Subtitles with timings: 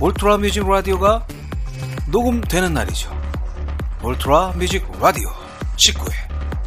[0.00, 1.24] 울트라 뮤직 라디오가
[2.06, 3.10] 녹음되는 날이죠.
[4.02, 5.28] 울트라 뮤직 라디오
[5.76, 6.12] 19회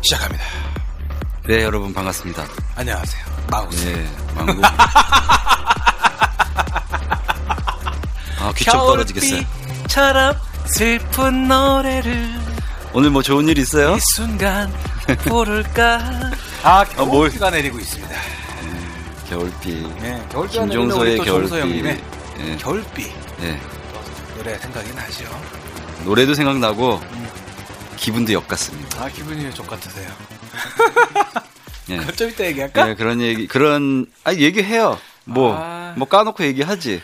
[0.01, 0.43] 시작합니다.
[1.47, 2.45] 네, 여러분 반갑습니다.
[2.75, 3.23] 안녕하세요.
[3.51, 3.85] 마우스.
[3.85, 4.61] 네, 망고.
[8.41, 9.41] 아, 귀 좀 떨어지겠어요.
[9.41, 12.39] 겨울비처럼 슬픈 노래를
[12.93, 13.95] 오늘 뭐 좋은 일 있어요?
[13.95, 14.71] 이 순간
[15.23, 15.99] 부를까?
[16.63, 17.07] 아, 뭘.
[17.29, 18.15] 겨울비가 내리고 있습니다.
[19.29, 19.87] 겨울비.
[20.01, 22.01] 네, 우리 김종서의 또 겨울비.
[22.39, 23.03] 네, 겨울비
[23.39, 23.59] 네.
[24.37, 25.25] 노래 생각이 나죠.
[26.05, 26.99] 노래도 생각나고
[27.97, 29.03] 기분도 역 같습니다.
[29.03, 30.09] 아, 기분이 왜 족같으세요?
[31.87, 32.05] 네.
[32.15, 32.85] 좀 이따 얘기할까?
[32.85, 34.97] 네, 그런 얘기, 그런, 아, 얘기해요.
[35.25, 35.93] 뭐, 아.
[35.97, 37.01] 뭐 까놓고 얘기하지.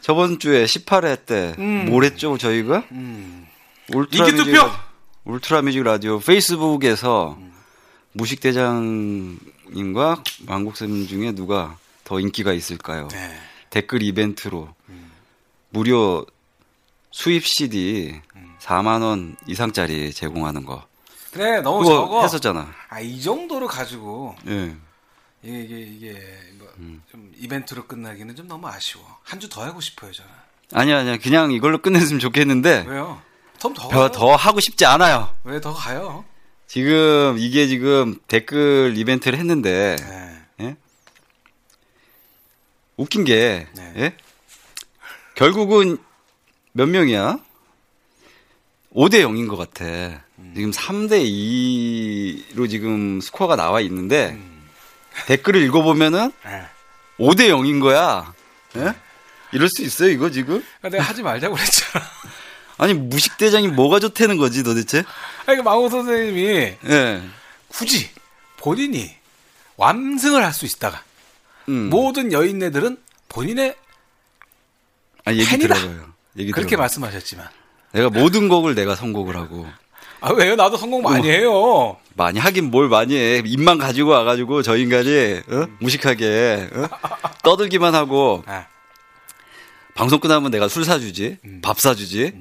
[0.00, 1.86] 저번 주에 18회 때, 음.
[1.88, 2.84] 뭘 했죠, 저희가?
[2.92, 3.46] 음.
[3.92, 4.56] 울트라 인기 투표!
[4.56, 4.84] 라-
[5.24, 7.36] 울트라 뮤직 라디오 페이스북에서
[8.12, 13.08] 무식 대장님과 왕국 쌤 중에 누가 더 인기가 있을까요?
[13.08, 13.36] 네.
[13.76, 14.74] 댓글 이벤트로
[15.68, 16.24] 무료
[17.10, 18.18] 수입 CD
[18.58, 20.86] 4만 원 이상짜리 제공하는 거.
[21.30, 22.22] 그래, 너무 적어.
[22.22, 22.72] 했었잖아.
[22.88, 24.74] 아, 이 정도로 가지고 예.
[25.42, 27.02] 이게 이게 이게 뭐 음.
[27.10, 29.04] 좀 이벤트로 끝나기는 좀 너무 아쉬워.
[29.22, 30.30] 한 주 더 하고 싶어요, 저는.
[30.72, 31.18] 아니야, 아니야.
[31.18, 33.20] 그냥 이걸로 끝냈으면 좋겠는데 왜요?
[33.58, 35.28] 좀더 더, 더 하고 싶지 않아요.
[35.44, 36.24] 왜 더 가요?
[36.66, 40.35] 지금 이게 지금 댓글 이벤트를 했는데 네.
[42.98, 43.02] 예?
[43.02, 43.92] 웃긴 게 네.
[43.96, 44.16] 예?
[45.34, 45.98] 결국은
[46.72, 47.38] 몇 명이야?
[48.94, 49.84] 5대 0인 것 같아.
[50.38, 50.52] 음.
[50.54, 51.22] 지금 3대
[52.54, 54.68] 2로 지금 스코어가 나와 있는데 음.
[55.26, 56.66] 댓글을 읽어보면은 네.
[57.18, 58.34] 5대 0인 거야.
[58.76, 58.94] 예?
[59.52, 60.62] 이럴 수 있어요, 이거 지금?
[60.82, 62.04] 아, 내가 하지 말자고 그랬잖아.
[62.78, 65.02] 아니, 무식대장이 뭐가 좋다는 거지, 도대체?
[65.46, 66.46] 아니, 그 망호 선생님이
[66.88, 67.22] 예.
[67.68, 68.10] 굳이
[68.58, 69.14] 본인이
[69.76, 71.02] 완승을 할 수 있다가
[71.68, 71.90] 음.
[71.90, 73.76] 모든 여인네들은 본인의
[75.24, 75.74] 아니, 얘기 팬이다.
[75.74, 76.06] 들어봐요.
[76.38, 76.82] 얘기 그렇게 들어봐요.
[76.84, 77.48] 말씀하셨지만
[77.92, 79.66] 내가 모든 곡을 내가 선곡을 하고
[80.20, 80.56] 아 왜요?
[80.56, 81.96] 나도 성공 많이 해요.
[82.14, 83.42] 많이 하긴 뭘 많이 해.
[83.44, 85.66] 입만 가지고 와가지고 저 인간이 어?
[85.80, 86.88] 무식하게 어?
[87.42, 88.66] 떠들기만 하고 아,
[89.94, 91.60] 방송 끝나면 내가 술 사주지, 음.
[91.62, 92.32] 밥 사주지.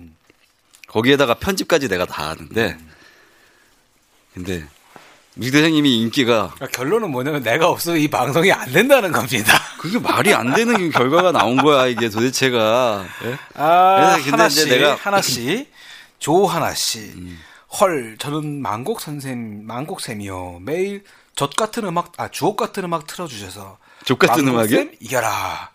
[0.87, 2.91] 거기에다가 편집까지 내가 다 하는데 음.
[4.33, 4.65] 근데
[5.35, 9.53] 무식대장님이 인기가 그러니까 결론은 뭐냐면 내가 없으면 이 방송이 안 된다는 겁니다.
[9.77, 13.05] 그게 말이 안 되는 결과가 나온 거야 이게 도대체가.
[13.25, 13.37] 예?
[13.53, 15.69] 아, 그래서 근데 하나 이제 씨, 내가- 하나 씨,
[16.19, 17.11] 조하나 씨.
[17.79, 20.59] 헐, 저는 만곡 선생, 만곡 쌤이요.
[20.61, 21.03] 매일
[21.35, 24.45] 젖 같은 음악, 아 주옥 같은 음악 틀어주셔서 족 같은?
[24.67, 25.71] 쌤 이겨라.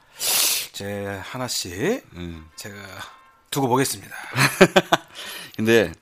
[0.72, 2.46] 제 하나 씨, 음.
[2.56, 2.74] 제가
[3.50, 4.14] 두고 보겠습니다.
[5.56, 5.92] 근데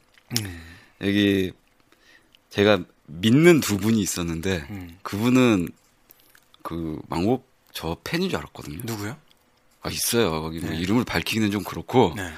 [0.41, 0.63] 음.
[1.01, 1.53] 여기
[2.51, 4.99] 제가 믿는 두 분이 있었는데 음.
[5.03, 5.69] 그분은
[6.63, 8.81] 그 망곡 저 팬인 줄 알았거든요.
[8.85, 9.17] 누구요?
[9.83, 10.43] 아 있어요.
[10.43, 10.77] 거기 뭐 네.
[10.79, 12.31] 이름을 밝히기는 좀 그렇고 네.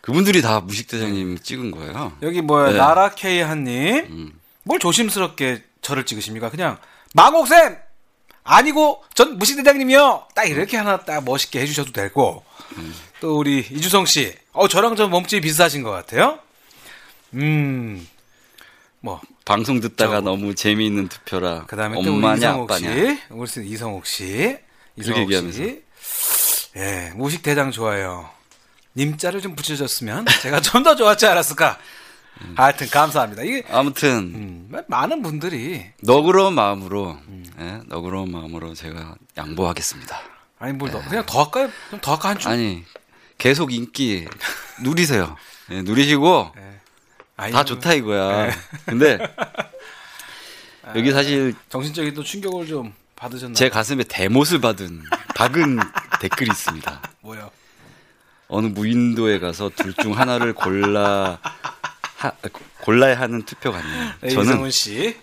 [0.00, 2.16] 그분들이 다 무식 대장님 찍은 거예요.
[2.22, 2.78] 여기 뭐야 네.
[2.78, 4.40] 나라 K 한님, 음.
[4.64, 6.50] 뭘 조심스럽게 저를 찍으십니까?
[6.50, 6.78] 그냥
[7.14, 7.78] 망곡 쌤
[8.44, 10.28] 아니고 전 무시대장님이요.
[10.34, 12.44] 딱 이렇게 하나 딱 멋있게 해주셔도 되고
[13.20, 16.40] 또 우리 이주성 씨, 어 저랑 좀 몸집이 비슷하신 것 같아요.
[17.34, 18.06] 음,
[19.00, 21.66] 뭐 방송 듣다가 저- 너무 재미있는 투표라.
[21.66, 22.72] 그다음에 또 우리 이성옥.
[22.78, 24.58] 씨, 우리 씨 이성옥 씨,
[24.96, 25.52] 이성옥.
[25.52, 25.82] 씨,
[26.76, 28.28] 예 무식 대장 좋아요.
[28.96, 31.78] 님자를 좀 붙여줬으면 제가 좀 더 좋았지 않았을까.
[32.56, 33.42] 하여튼 감사합니다.
[33.42, 37.18] 이게 아무튼 음, 많은 분들이 너그러운 마음으로
[37.60, 40.20] 예, 너그러운 마음으로 제가 양보하겠습니다.
[40.58, 41.70] 아니 뭘 더, 그냥 더 할까요?
[41.90, 42.50] 좀 더 할까 한 줄?
[42.50, 42.84] 아니
[43.38, 44.26] 계속 인기
[44.82, 45.36] 누리세요.
[45.70, 46.80] 예, 누리시고 예.
[47.36, 48.46] 아니, 다 뭐, 좋다 이거야.
[48.46, 48.52] 네.
[48.86, 49.18] 근데
[50.96, 53.54] 여기 사실 정신적인 또 충격을 좀 받으셨나요?
[53.54, 55.02] 제 가슴에 대못을 받은
[55.34, 55.78] 박은
[56.20, 57.02] 댓글이 있습니다.
[57.20, 57.50] 뭐요?
[58.48, 61.38] 어느 무인도에 가서 둘 중 하나를 골라
[62.16, 62.32] 하,
[62.82, 64.12] 골라야 하는 투표 같네요.
[64.20, 65.16] 네, 저는 씨.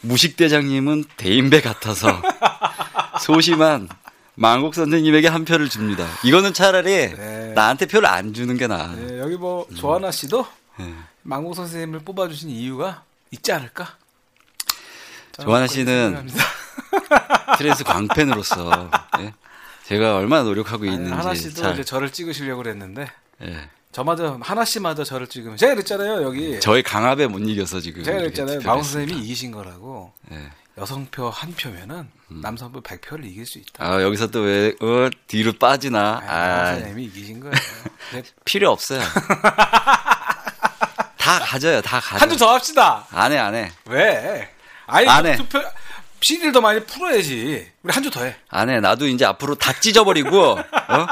[0.00, 2.22] 무식 대장님은 대인배 같아서
[3.20, 3.88] 소심한
[4.34, 6.06] 만곡 선생님에게 한 표를 줍니다.
[6.24, 7.52] 이거는 차라리 네.
[7.54, 8.94] 나한테 표를 안 주는 게 나아.
[8.94, 10.46] 네, 여기 뭐 조하나 씨도
[10.78, 10.94] 네.
[11.28, 13.96] 만곡 선생님을 뽑아주신 이유가 있지 않을까?
[15.32, 16.26] 조하나 씨는.
[17.58, 18.90] trance 광팬으로서
[19.20, 19.34] 예,
[19.84, 23.10] 제가 얼마나 노력하고 아니, 있는지 하나 씨도 잘 이제 저를 찍으시려고 그랬는데
[23.42, 23.68] 예.
[23.92, 28.60] 저마저 하나 씨마저 저를 찍으면 제가 그랬잖아요 여기 저의 강압에 못 이겨서 지금 제가 그랬잖아요
[28.60, 28.82] 망고.
[28.84, 30.50] 선생님이 이기신 거라고 예.
[30.78, 33.84] 여성표 한 표면은 남성표 100표를 이길 수 있다.
[33.84, 36.22] 아 여기서 또 왜 어, 뒤로 빠지나?
[36.24, 37.54] 아, 아, 선생님이 이기신 거예요.
[38.12, 38.22] 네.
[38.44, 39.00] 필요 없어요.
[41.28, 42.22] 다 가져요, 다 가져.
[42.22, 43.06] 한주 더 합시다.
[43.12, 43.70] 안 해, 안 해.
[43.86, 44.50] 왜?
[44.86, 45.36] 아니 안 해.
[45.36, 45.60] 투표
[46.20, 47.70] CD를 더 많이 풀어야지.
[47.82, 48.34] 우리 한 주 더 해.
[48.48, 48.80] 안 해.
[48.80, 51.06] 나도 이제 앞으로 다 찢어버리고, 어?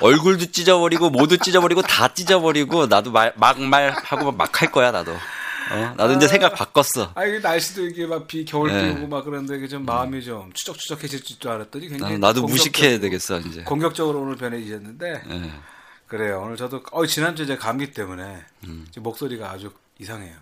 [0.00, 5.12] 얼굴도 찢어버리고, 모두 찢어버리고, 다 찢어버리고, 나도 말, 막 말하고 막 할 거야, 나도.
[5.12, 5.94] 어?
[5.96, 7.10] 나도 이제 생각 바꿨어.
[7.16, 8.90] 아 이게 날씨도 이게 막 비 겨울 비 네.
[8.92, 13.40] 오고 막 그런데 이게 좀 마음이 좀 추적추적해질 줄 알았더니 굉장히 나도, 나도 무식해야 되겠어,
[13.40, 13.62] 이제.
[13.64, 15.52] 공격적으로 오늘 변해지셨는데 예.
[16.06, 16.42] 그래요.
[16.44, 18.86] 오늘 저도 어 지난주에 제가 감기 때문에 음.
[18.90, 20.36] 지금 목소리가 아주 이상해요.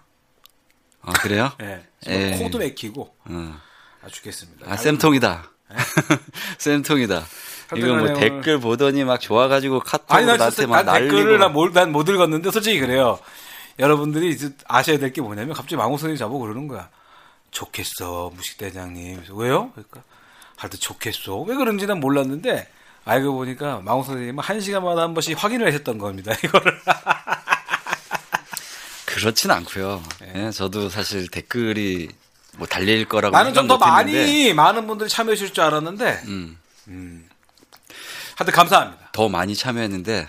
[1.02, 1.52] 아, 그래요?
[1.62, 1.86] 예.
[2.06, 2.38] 예.
[2.38, 3.60] 코도 막히고 어.
[4.02, 4.70] 아 죽겠습니다.
[4.70, 5.50] 아, 쌤통이다.
[6.58, 7.24] 쌤통이다.
[7.76, 11.38] 이거 뭐 댓글 보더니 막 좋아가지고 아니 카톡으로 난 나한테 진짜 막난 댓글을.
[11.72, 13.18] 난못 읽었는데 솔직히 그래요.
[13.78, 16.90] 여러분들이 이제 아셔야 될 게 뭐냐면 갑자기 선생님이 저보고 그러는 거야.
[17.50, 19.24] 좋겠어 무식대장님.
[19.32, 19.70] 왜요?
[19.72, 20.02] 그러니까
[20.56, 21.40] 하여튼 좋겠어.
[21.40, 22.68] 왜 그런지 난 몰랐는데
[23.04, 26.32] 알고 보니까 망호 선생님은 한 시간마다 한 번씩 확인을 하셨던 겁니다.
[26.42, 26.80] 이거를.
[29.04, 30.02] 그렇진 않고요.
[30.34, 32.08] 예, 저도 사실 댓글이
[32.56, 36.58] 뭐 달릴 거라고 나는 좀 더 많이 많은 분들이 참여해 주실 줄 알았는데 음,
[38.36, 39.08] 하여튼 감사합니다.
[39.12, 40.28] 더 많이 참여했는데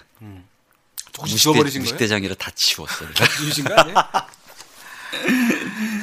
[1.25, 1.83] 지워버리신 거예요?
[1.83, 2.51] 무식대장이라 다
[3.65, 3.95] 거 아니에요?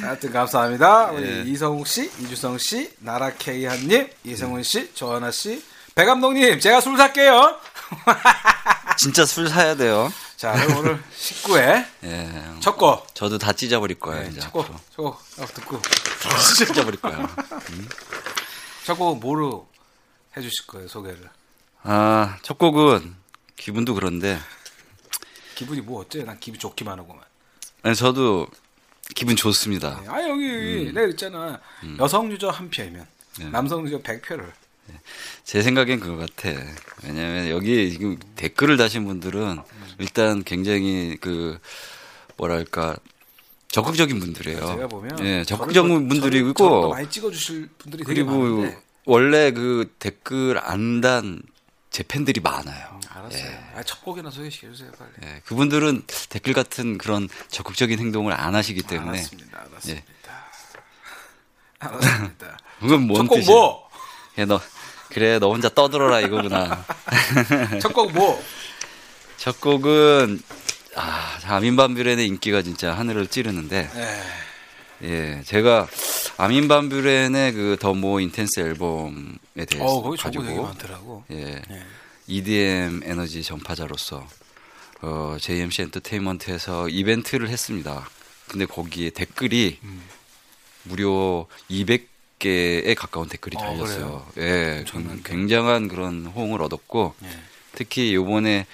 [0.01, 1.11] 하여튼 감사합니다.
[1.11, 1.43] 우리 예.
[1.45, 5.63] 이성욱 씨, 이주성 씨, 나라 K 한님, 이성훈 씨, 조하나 씨,
[5.95, 7.59] 배 감독님, 제가 술 살게요.
[8.97, 10.11] 진짜 술 사야 돼요.
[10.35, 12.29] 자, 오늘 19회 예,
[12.59, 13.13] 첫 곡.
[13.13, 14.23] 저도 다 찢어버릴 거예요.
[14.31, 14.51] 네, 첫.
[14.51, 15.79] 첫 곡, 어, 듣고.
[15.81, 17.29] 다 찢어버릴 거예요.
[18.85, 19.69] 첫 곡은 뭐로
[20.35, 21.29] 해주실 거예요, 소개를?
[21.83, 23.15] 아, 첫 곡은
[23.55, 24.39] 기분도 그런데
[25.55, 26.25] 기분이 뭐 어때요?
[26.25, 27.23] 난 기분 좋기만 하고만.
[27.83, 28.47] 아니, 저도
[29.15, 30.01] 기분 좋습니다.
[30.07, 31.59] 아, 여기, 내가 그랬잖아.
[31.99, 33.05] 여성 유저 한 표이면,
[33.37, 33.49] 네.
[33.49, 34.51] 남성 유저 100표를.
[35.43, 36.49] 제 생각엔 그거 같아.
[37.03, 39.59] 왜냐면 여기 지금 댓글을 다신 분들은
[39.99, 41.59] 일단 굉장히 그
[42.37, 42.95] 뭐랄까
[43.69, 44.59] 적극적인 분들이에요.
[44.65, 45.19] 제가 보면.
[45.25, 48.77] 예, 적극적인 분들이고 많이 찍어주실 분들이 되게 그리고 많은데.
[49.05, 51.41] 원래 그 댓글 안 단
[51.93, 52.99] 제 팬들이 많아요.
[53.07, 53.43] 알았어요.
[53.51, 53.59] 예.
[53.75, 55.11] 아, 첫 곡이나 소개시켜 주세요, 빨리.
[55.25, 59.59] 예, 그분들은 댓글 같은 그런 적극적인 행동을 안 하시기 때문에 알았습니다.
[59.59, 59.91] 알았습니다.
[59.91, 60.03] 예.
[61.77, 62.57] 알았습니다.
[62.81, 63.45] 그건 뭔 뜻이야?
[63.53, 63.87] 뭐?
[64.39, 64.59] 예, 너
[65.13, 66.85] 그래 너 혼자 떠들어라 이거구나.
[67.81, 68.41] 첫 곡 뭐?
[69.37, 70.41] 첫 곡은
[70.95, 75.07] 아, 아민반뷰렌의 인기가 진짜 하늘을 찌르는데 예.
[75.07, 75.87] 예, 제가
[76.37, 81.23] 아민반뷰렌의 그 더 모 인텐스 앨범에 대해서 어, 거기 가지고 거 되게 많더라고.
[81.31, 81.83] 예, 예.
[82.27, 84.25] EDM 에너지 전파자로서
[85.01, 88.07] 어, JMC 엔터테인먼트에서 이벤트를 했습니다.
[88.47, 90.01] 근데 거기에 댓글이 음.
[90.83, 92.12] 무려 200
[92.43, 94.27] 개에 가까운 댓글이 어, 달렸어요.
[94.37, 95.23] 예, 엄청난데.
[95.23, 97.29] 굉장한 그런 호응을 얻었고 예.
[97.73, 98.65] 특히 요번에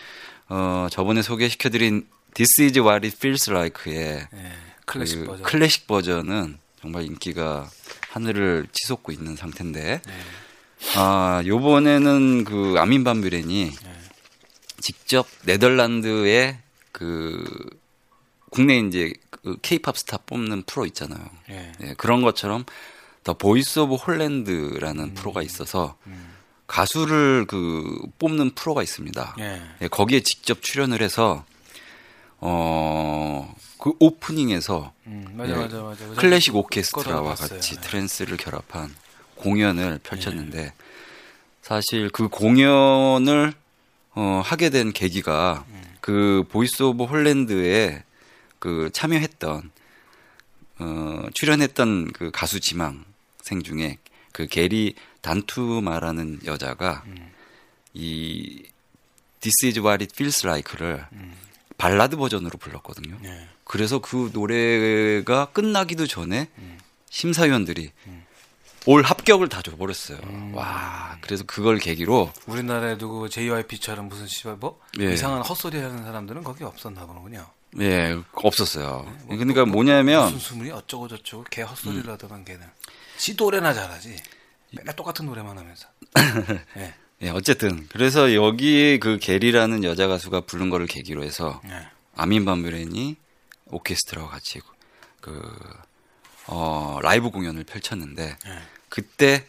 [0.50, 4.52] 어, 저번에 소개시켜드린 This is what it feels like의 예.
[4.86, 5.44] 클래식 그 버전.
[5.44, 7.70] 클래식 버전은 정말 인기가
[8.10, 10.14] 하늘을 치솟고 있는 상태인데 예.
[10.96, 13.90] 아 요번에는 그 아민 반뷰렌이 예.
[14.80, 16.58] 직접 네덜란드의
[16.92, 17.46] 그
[18.50, 21.24] 국내 이제 그 케이팝 스타 뽑는 프로 있잖아요.
[21.50, 21.72] 예.
[21.84, 22.66] 예, 그런 것처럼
[23.24, 26.34] The Voice of Holland라는 프로가 있어서 음.
[26.68, 29.36] 가수를 그 뽑는 프로가 있습니다.
[29.40, 29.62] 예.
[29.82, 31.44] 예, 거기에 직접 출연을 해서
[32.38, 36.06] 어, 그 오프닝에서 음, 맞아, 예, 맞아, 맞아.
[36.06, 36.22] 맞아.
[36.22, 37.36] 클래식 그거도 오케스트라와.
[37.36, 37.82] 같이 네.
[37.82, 38.96] trance를 결합한
[39.36, 40.74] 공연을 펼쳤는데
[41.62, 43.54] 사실 그 공연을
[44.16, 45.82] 어, 하게 된 계기가 음.
[46.02, 48.04] 그 Voice of Holland에
[48.60, 49.72] 그 참여했던
[50.80, 53.98] 어, 출연했던 그 가수 지망생 중에
[54.32, 57.32] 그 게리 단투마라는 여자가 음.
[57.94, 58.64] 이
[59.42, 61.06] This is what it feels like를
[61.78, 63.18] 발라드 버전으로 불렀거든요.
[63.24, 63.48] 예.
[63.64, 66.78] 그래서 그 노래가 끝나기도 전에 음.
[67.10, 67.92] 심사위원들이
[68.86, 70.20] all 합격을 다 줘버렸어요.
[70.24, 70.54] 음.
[70.56, 75.14] 와, 그래서 그걸 계기로 우리나라에 누구 JYP처럼 무슨 씨발 뭐 예.
[75.14, 77.48] 이상한 헛소리 하는 사람들은 거기 없었나 보군요.
[77.80, 79.06] 예, 없었어요.
[79.28, 82.66] 그러니까 뭐 냐면 무슨 수문이 어쩌고 저쩌고 개 헛소리를 하더만 걔는.
[83.20, 84.16] 지 노래나 잘하지.
[84.72, 85.88] 맨날 똑같은 노래만 하면서.
[86.78, 86.94] 예.
[87.22, 91.86] 예, 어쨌든 그래서 여기에 그 게리라는 여자 가수가 부른 거를 계기로 해서 예.
[92.16, 93.18] 아민 반브렌이
[93.66, 94.62] 오케스트라와 같이
[95.20, 95.42] 그
[96.48, 98.60] 어, 라이브 공연을 펼쳤는데 예.
[98.88, 99.46] 그때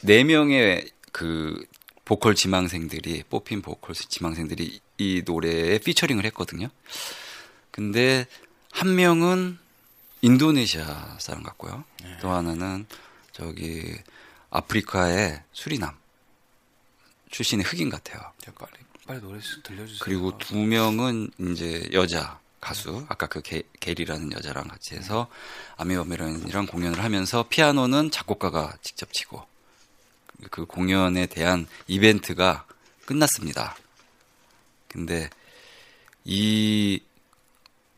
[0.00, 1.62] 네 명의 그
[2.06, 6.68] 보컬 지망생들이 뽑힌 보컬 지망생들이 이 노래에 피처링을 했거든요.
[7.70, 8.26] 근데
[8.70, 9.58] 한 명은
[10.24, 11.84] 인도네시아 사람 같고요.
[12.22, 12.86] 또 하나는
[13.32, 13.94] 저기
[14.48, 15.94] 아프리카의 수리남
[17.30, 18.32] 출신의 흑인 같아요.
[18.38, 18.72] 자, 빨리
[19.06, 19.98] 빨리 노래 좀 들려주세요.
[20.00, 25.28] 그리고 두 명은 이제 여자 가수 아까 그 게, 게리라는 여자랑 같이 해서
[25.76, 29.46] 아미바메런이랑 공연을 하면서 피아노는 작곡가가 직접 치고
[30.50, 32.64] 그 공연에 대한 이벤트가
[33.04, 33.76] 끝났습니다.
[34.88, 35.28] 근데
[36.24, 37.02] 이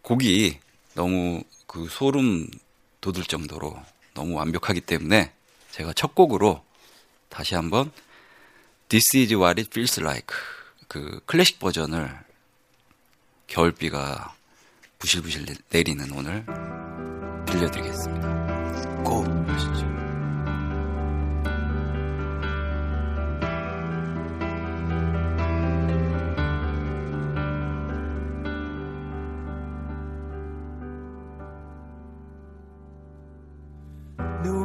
[0.03, 0.59] 곡이
[0.95, 2.49] 너무 그 소름
[3.01, 3.81] 돋을 정도로
[4.15, 5.33] 너무 완벽하기 때문에
[5.73, 6.65] 제가 첫 곡으로
[7.29, 7.91] 다시 한번
[8.89, 10.35] This is what it feels like
[10.89, 12.17] 그 클래식 버전을
[13.49, 14.35] 겨울비가
[14.99, 16.45] 부실부실 내- 내리는 오늘
[17.47, 19.03] 들려드리겠습니다.
[19.03, 19.25] 고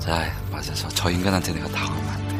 [0.00, 0.72] 자, 맞아.
[0.74, 2.38] 저, 저 인간한테 내가 당하면 안 돼.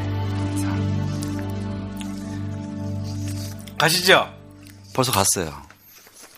[3.77, 4.33] 가시죠.
[4.93, 5.61] 벌써 갔어요.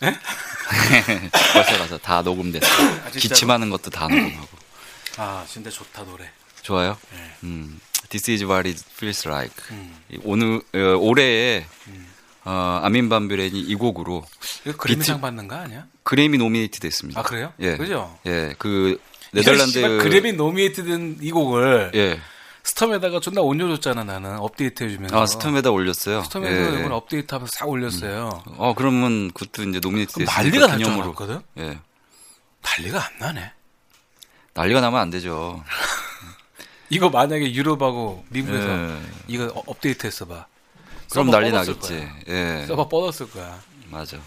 [0.00, 2.66] 벌써 가서 다 녹음됐어.
[2.66, 3.10] 아?
[3.10, 4.48] 기침하는 것도 다 녹음하고.
[5.18, 6.28] 아, 진짜 좋다 노래.
[6.62, 6.96] 좋아요?
[7.12, 7.34] 네.
[7.44, 9.54] 음, This is what it feels like.
[9.70, 9.96] 음.
[10.10, 11.66] 이 오늘, 어, 올해에,
[12.44, 14.24] 어, 아민 반뷰렌이 이 곡으로
[14.64, 15.86] 이거 그래미상 받는 거 아니야?
[16.02, 17.20] 그래미 노미네이트 됐습니다.
[17.20, 17.52] 아 그래요?
[17.60, 17.76] 예.
[17.76, 18.18] 그죠?
[18.26, 19.00] 예, 그,
[19.32, 19.72] 네덜란드.
[19.72, 22.20] 씨발 그래미 노미네이트된 이 곡을 예.
[22.64, 25.20] 스톰에다가 존나 올려줬잖아 나는 업데이트 해주면서.
[25.20, 26.22] 아 스톰에다 올렸어요.
[26.24, 26.78] 스톰에서 예.
[26.80, 28.42] 이번 업데이트하면서 싹 올렸어요.
[28.58, 31.04] 어 그러면 그것도 이제 노미네이트 난리가 날줄 기념으로.
[31.06, 31.40] 알았거든.
[31.58, 31.78] 예.
[32.62, 33.52] 난리가 안 나네.
[34.54, 35.64] 난리가 나면 안 되죠.
[36.90, 38.98] 이거 만약에 유럽하고 미국에서 예.
[39.26, 40.46] 이거 어- 업데이트했어 봐.
[41.10, 41.96] 그럼 난리 나겠지.
[41.96, 42.14] 거야.
[42.28, 42.64] 예.
[42.66, 43.58] 서버 뻗었을 거야.
[43.90, 44.18] 맞아.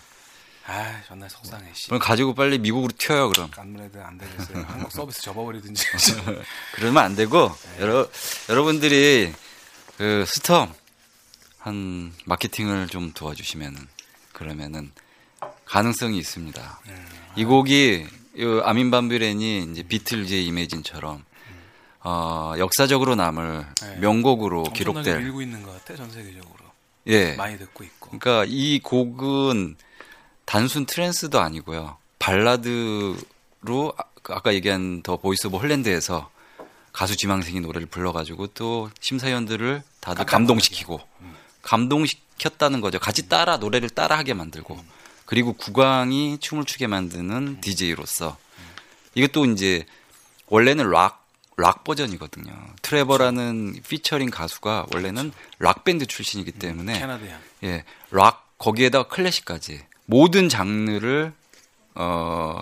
[0.68, 1.70] 아, 존나 속상해.
[1.74, 1.88] 씨.
[1.88, 3.52] 그럼 가지고 빨리 미국으로 튀어요 그럼.
[3.56, 4.66] 안무래도 안 되겠어요.
[4.68, 5.86] 한국 서비스 접어버리든지.
[6.74, 7.82] 그러면 안 되고 네.
[7.84, 8.08] 여러
[8.50, 9.32] 여러분들이
[9.98, 10.74] 그 스톰
[11.60, 13.88] 한 마케팅을 좀 도와주시면은
[14.34, 14.92] 그러면은
[15.66, 16.82] 가능성이 있습니다.
[16.88, 17.06] 음.
[17.36, 18.08] 이 곡이
[18.38, 21.24] 이 아민 반비렌이 이제 비틀즈의 이매진처럼
[22.02, 23.96] 어, 역사적으로 남을 네.
[23.98, 26.66] 명곡으로 기록될 밀고 있는 것 같아 전 세계적으로.
[27.08, 27.34] 예.
[27.34, 28.18] 많이 듣고 있고.
[28.18, 29.76] 그러니까 이 곡은
[30.46, 31.98] 단순 트랜스도 아니고요.
[32.20, 36.30] 발라드로 아- 아까 얘기한 The Voice of Holland에서
[36.94, 41.02] 가수 지망생이 노래를 불러가지고 또 심사위원들을 다들 감동시키고
[41.62, 43.00] 감동시켰다는 거죠.
[43.00, 44.84] 같이 따라 노래를 따라하게 만들고
[45.25, 48.38] 그리고 국왕이 춤을 추게 만드는 DJ로서
[49.16, 49.86] 이것도 이제
[50.48, 51.25] 원래는 락,
[51.58, 52.54] 락 버전이거든요.
[52.82, 57.40] 트레버라는 피처링 가수가 원래는 락 밴드 출신이기 때문에 캐나다야.
[57.64, 61.34] 예, 락 거기에다 클래식까지 모든 장르를
[61.96, 62.62] 어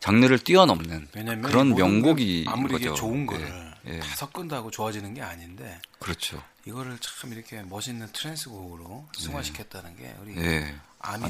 [0.00, 1.08] 장르를 뛰어넘는
[1.42, 3.00] 그런 명곡이 건 아무리 이게 거죠.
[3.00, 4.00] 좋은 예, 거를 예.
[4.00, 6.42] 다 섞는다고 좋아지는 게 아닌데 그렇죠.
[6.66, 10.74] 이거를 참 이렇게 멋있는 트랜스 곡으로 승화시켰다는 게 우리 예.
[11.00, 11.26] 아민의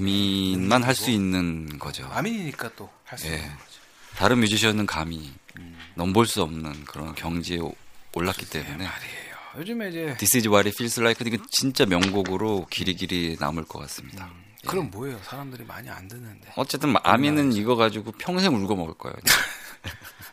[0.59, 2.07] 아민만 할 수 있는 거죠.
[2.12, 3.37] 아민이니까 또 할수 예.
[3.37, 3.78] 있는 거죠.
[4.17, 5.78] 다른 뮤지션은 감히 음.
[5.95, 7.75] 넘볼 수 없는 그런 경지에 오-
[8.14, 9.28] 올랐기 네, 때문에 말이에요.
[9.59, 13.78] 요즘에 이제 This is what it feels like 이거 진짜 명곡으로 길이 길이 남을 것
[13.81, 14.26] 같습니다.
[14.26, 14.48] 음.
[14.67, 15.19] 그럼 뭐예요?
[15.23, 16.53] 사람들이 많이 안 듣는데.
[16.57, 19.17] 어쨌든 아민은 이거 가지고 평생 울고 먹을 거예요.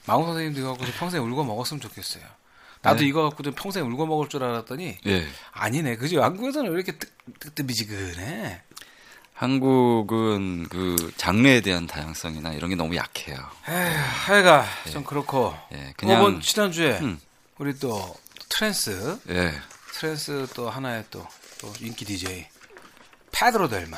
[0.06, 2.24] 마우 선생님도 이거 갖고서 평생 울고 먹었으면 좋겠어요.
[2.82, 3.08] 나도 네.
[3.08, 5.28] 이거 갖고도 평생 울고 먹을 줄 알았더니 예.
[5.52, 5.98] 아니네.
[5.98, 6.24] 그죠?
[6.24, 7.08] 한국에서는 왜 이렇게 뜨,
[7.40, 8.62] 뜨뜨미지근해?
[9.34, 13.38] 한국은 그 장르에 대한 다양성이나 이런 게 너무 약해요.
[13.68, 15.54] 에휴, 하여간 좀 그렇고.
[15.74, 17.20] 예, 그냥 이번 지난주에 음.
[17.58, 18.16] 우리 또
[18.50, 19.52] 트랜스, 예,
[19.94, 21.28] 트랜스 또 하나의 또,
[21.60, 22.48] 또 인기 DJ
[23.34, 23.98] 페드로 델마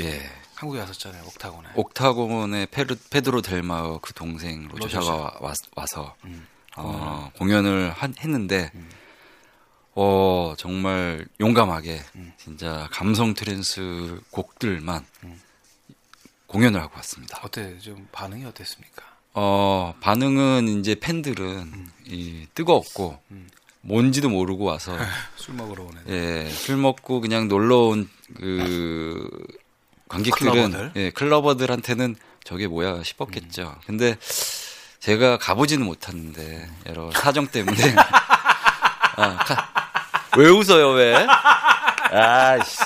[0.00, 0.22] 예.
[0.54, 1.22] 한국에 왔었잖아요.
[1.26, 1.68] 옥타곤에.
[1.74, 4.98] 옥타곤의 페르, 페드로 델마의 그 동생 로저샤.
[4.98, 6.46] 로저샤가 와, 와서 음.
[6.76, 8.88] 어, 공연을 한- 했는데 음.
[9.94, 12.32] 어 정말 용감하게 음.
[12.36, 15.40] 진짜 감성 트랜스 곡들만 음.
[16.46, 17.40] 공연을 하고 왔습니다.
[17.42, 17.78] 어때?
[17.78, 19.02] 좀 반응이 어땠습니까?
[19.34, 23.48] 어 반응은 이제 팬들은 이 뜨거웠고 음.
[23.82, 24.96] 뭔지도 모르고 와서
[25.36, 26.00] 술 먹으러 오네.
[26.08, 29.30] 예, 술 먹고 그냥 놀러 온 그
[30.08, 30.90] 관객들은 클러버들?
[30.96, 33.74] 예, 클러버들한테는 저게 뭐야 싶었겠죠.
[33.86, 34.16] 근데
[35.00, 37.76] 제가 가보지는 못했는데 여러 사정 때문에
[39.16, 39.70] 아, 가-
[40.36, 41.14] 왜 웃어요 왜?
[42.12, 42.76] 아씨,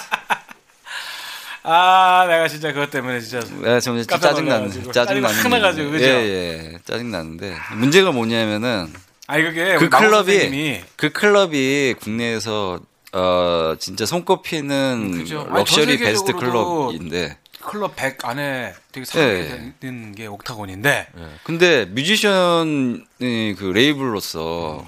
[1.63, 4.93] 아, 내가 진짜 그것 때문에 진짜 네, 정말 짜증 나는.
[4.93, 6.05] 짜증 나는 나가지고, 그죠?
[6.05, 8.93] 예, 예, 짜증 나는데 문제가 뭐냐면은
[9.27, 12.81] 아니 그게 그 클럽이 그 클럽이 국내에서
[13.13, 15.41] 어 진짜 손꼽히는 그죠.
[15.41, 19.51] 아니, 럭셔리 전 베스트 클럽인데 클럽 100 안에 되게 상위에
[19.83, 19.87] 예.
[19.87, 21.29] 있는 게 옥타곤인데 예.
[21.45, 23.05] 근데 뮤지션이
[23.59, 24.87] 그 레이블로서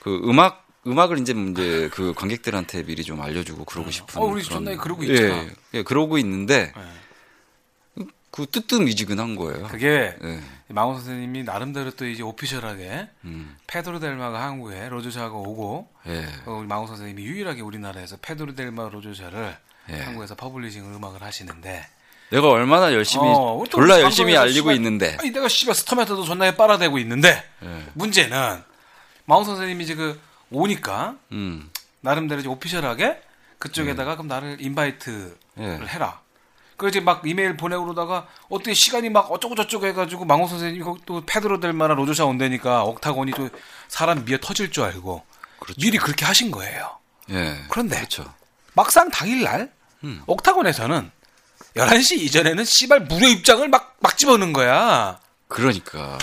[0.00, 4.76] 그 음악 음악을 이제 이제 그 관객들한테 미리 좀 알려주고 그러고 싶은 어, 우리 존나
[4.76, 5.44] 그러고 있잖아.
[5.44, 7.01] 예, 예, 그러고 있는데 예.
[8.32, 9.68] 그 뜨뜻미지근한 거예요.
[9.68, 10.40] 그게 예.
[10.68, 13.56] 마고 선생님이 나름대로 또 이제 오피셜하게 음.
[13.66, 16.24] 페드로 델마가 한국에 로조샤가 오고 예.
[16.46, 19.54] 어, 우리 마고 선생님이 유일하게 우리나라에서 페드로 델마 로조샤를
[19.90, 20.00] 예.
[20.00, 21.86] 한국에서 publishing 음악을 하시는데
[22.30, 26.24] 내가 얼마나 열심히 어, 또 졸라 우리 열심히 알리고 씨발- 있는데 아니 내가 씨발 스톰에서도
[26.24, 27.86] 존나게 빨아대고 있는데 예.
[27.92, 28.62] 문제는
[29.26, 30.18] 마고 선생님이 이제 그
[30.50, 31.68] 오니까 음.
[32.00, 33.20] 나름대로 이제 official하게
[33.58, 35.64] 그쪽에다가 그럼 나를 invite를 예.
[35.88, 36.21] 해라.
[36.82, 41.22] 그 이제 막 이메일 보내고 그러다가 어떻게 시간이 막 어쩌고 저쩌고 해가지고 마고 선생님이 또
[41.24, 43.48] 페드로 델마 로저샤 온다니까 옥타곤이 또
[43.86, 45.24] 사람 미어 터질 줄 알고
[45.60, 45.80] 그렇죠.
[45.80, 46.98] 미리 그렇게 하신 거예요.
[47.30, 47.56] 예.
[47.68, 48.34] 그런데 그렇죠.
[48.74, 49.70] 막상 당일날
[50.02, 50.24] 음.
[50.26, 51.08] 옥타곤에서는
[51.76, 55.20] 11시 이전에는 씨발 무료 입장을 막, 막 집어넣는 거야.
[55.46, 56.18] 그러니까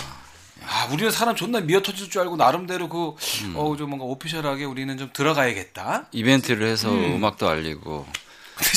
[0.66, 3.54] 아, 우리는 사람 존나 미어 터질 줄 알고 나름대로 그, 음.
[3.56, 6.08] 어, 좀 뭔가 오피셜하게 우리는 좀 들어가야겠다.
[6.12, 7.14] 이벤트를 해서 음.
[7.14, 7.24] 음.
[7.24, 8.06] 악도 알리고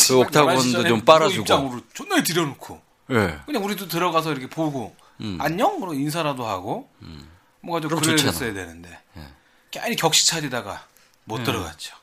[0.07, 1.41] 그 옥타곤도 11시 전에 좀 빨아주고.
[1.41, 2.81] 입장으로 존나 들여놓고.
[3.11, 3.39] 예.
[3.45, 5.37] 그냥 우리도 들어가서 이렇게 보고 음.
[5.39, 6.89] 안녕 뭐 인사라도 하고
[7.61, 8.31] 뭐가 좀 그럼 그래 좋잖아.
[8.31, 9.21] 했어야 되는데 예.
[9.71, 10.85] 괜히 격시 차리다가
[11.25, 11.43] 못 예.
[11.43, 11.95] 들어갔죠.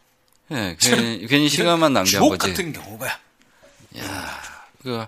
[0.53, 2.49] 예, 괜히, 괜히 시간만 낭비한 거지.
[2.49, 3.19] 같은 경우가
[4.83, 5.07] 그,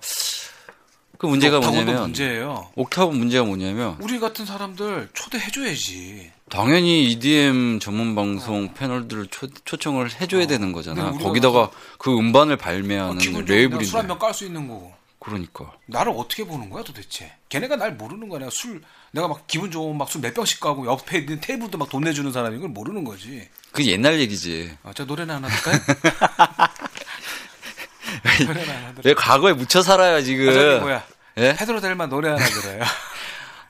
[1.18, 2.70] 그 문제가 뭐냐면 문제예요.
[2.74, 6.30] 옥타곤 문제가 뭐냐면 우리 같은 사람들 초대해줘야지.
[6.52, 11.12] 당연히 EDM 전문 방송 패널들을 초, 초청을 해줘야 되는 근데 거잖아.
[11.12, 13.86] 거기다가 그 음반을 아, 발매하는 좋은 레이블인데.
[13.86, 14.92] 술한 병 깔 수 있는 거고.
[15.18, 15.72] 그러니까.
[15.86, 17.32] 나를 어떻게 보는 거야 도대체?
[17.48, 18.40] 걔네가 날 모르는 거야.
[18.40, 22.02] 내가 술 내가 막 기분 좋으면 막술 몇 병씩 까고 옆에 있는 테이블도 막 돈
[22.04, 23.48] 내주는 사람인 걸 모르는 거지.
[23.70, 24.76] 그 옛날 얘기지.
[24.82, 25.78] 아, 저 노래나 하나 들까요?
[28.46, 29.02] 노래나 하나 들.
[29.06, 30.50] 왜 과거에 묻혀 살아요 지금?
[30.50, 31.02] 아, 뭐야?
[31.38, 31.56] 예?
[31.56, 32.82] 페드로 델마 노래 하나 들어요.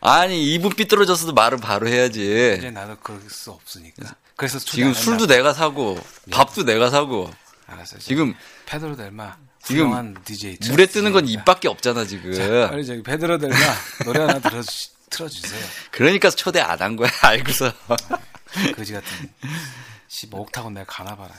[0.05, 2.57] 아니 이분 삐뚤어졌어도 말은 바로 해야지.
[2.59, 4.15] 이제 나도 그럴 수 없으니까.
[4.37, 5.27] 그래서 지금 안 술도.
[5.27, 5.99] 내가 사고
[6.31, 7.31] 밥도 내가 사고
[7.67, 7.99] 알았어.
[7.99, 8.35] 지금
[8.67, 11.29] 페드로 델마 지금 DJ 물에 뜨는 건.
[11.29, 12.35] 입밖에 없잖아 지금.
[12.35, 13.57] 자, 빨리 저기 페드로 델마
[14.05, 14.61] 노래 하나 들어
[15.11, 15.65] 틀어주세요.
[15.93, 17.73] 그러니까 초대 안 한 거야 알고서.
[18.75, 19.09] 거지 같은.
[20.09, 21.31] 씨, 뭐 옥타곤 내가 가나 봐라.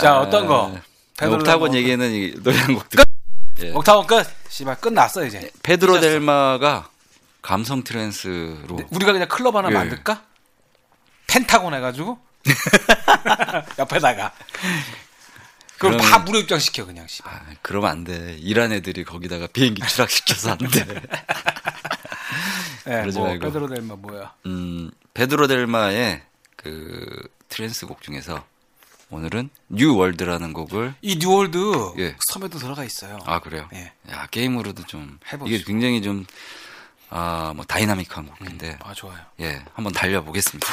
[0.00, 0.74] 자, 어떤 거?
[1.18, 3.04] 페드로 아, 옥타곤 델마 얘기는 이 노래 한곡 듣.
[3.62, 3.72] 예.
[3.72, 4.26] 옥타곤 끝.
[4.48, 5.50] 씨발 끝났어 이제.
[5.62, 6.08] 페드로 찢었어.
[6.12, 6.88] 델마가
[7.42, 9.74] 감성 트랜스로 우리가 그냥 클럽 하나 예.
[9.74, 10.22] 만들까?
[11.26, 12.18] 펜타곤 해가지고
[13.78, 14.32] 옆에다가.
[15.78, 17.32] 그럼 다 무료 입장시켜 그냥 씨발.
[17.32, 18.36] 아, 그러면 안 돼.
[18.38, 20.84] 일한 애들이 거기다가 비행기 추락시켜서 안 돼.
[22.86, 23.46] 예, 그러지 뭐 말고.
[23.46, 24.34] 페드로 델마 뭐야?
[24.46, 26.22] 음, 페드로 델마의
[26.56, 28.44] 그 트랜스 곡 중에서
[29.10, 31.58] 오늘은 New World라는 곡을 이 New World
[31.98, 32.14] 예.
[32.32, 33.18] 스톰에도 들어가 있어요.
[33.24, 33.68] 아 그래요.
[33.72, 33.92] 예.
[34.10, 35.48] 야 게임으로도 좀 해보시고.
[35.48, 36.26] 이게 굉장히 좀
[37.10, 39.18] 아, 뭐 dynamic한 곡인데 아 좋아요.
[39.40, 40.66] 예, 한번 달려 보겠습니다.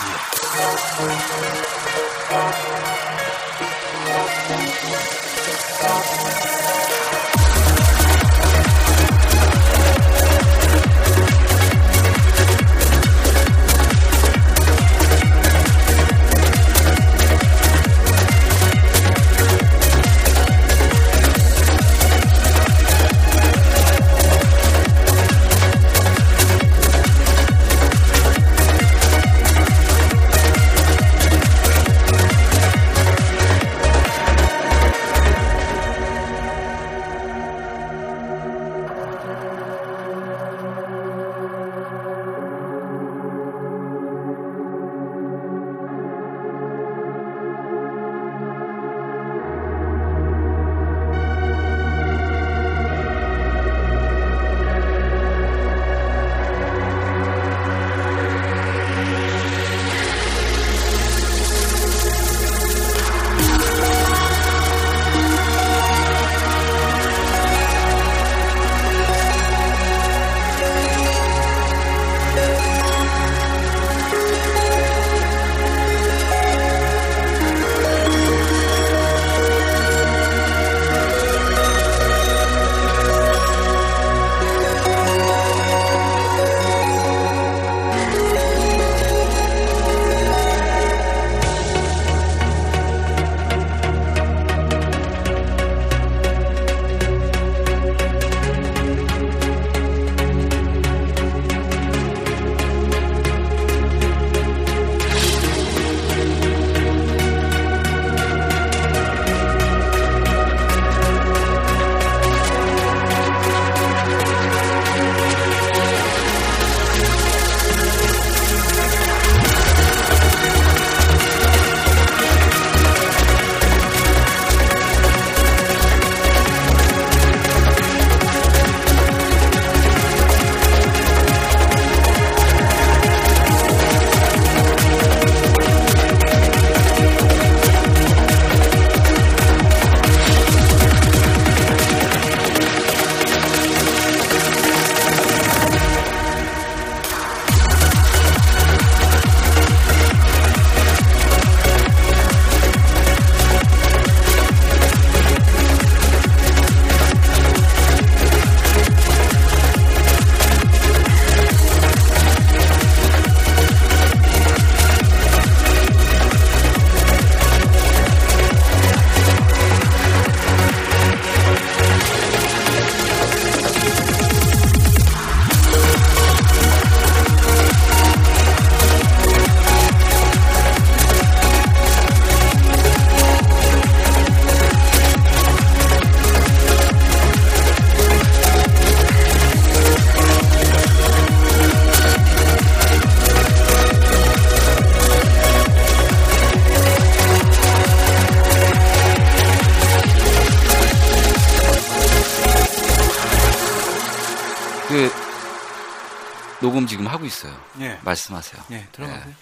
[208.00, 208.04] 예.
[208.04, 208.64] 말씀하세요.
[208.72, 209.34] 예, 들어가세요.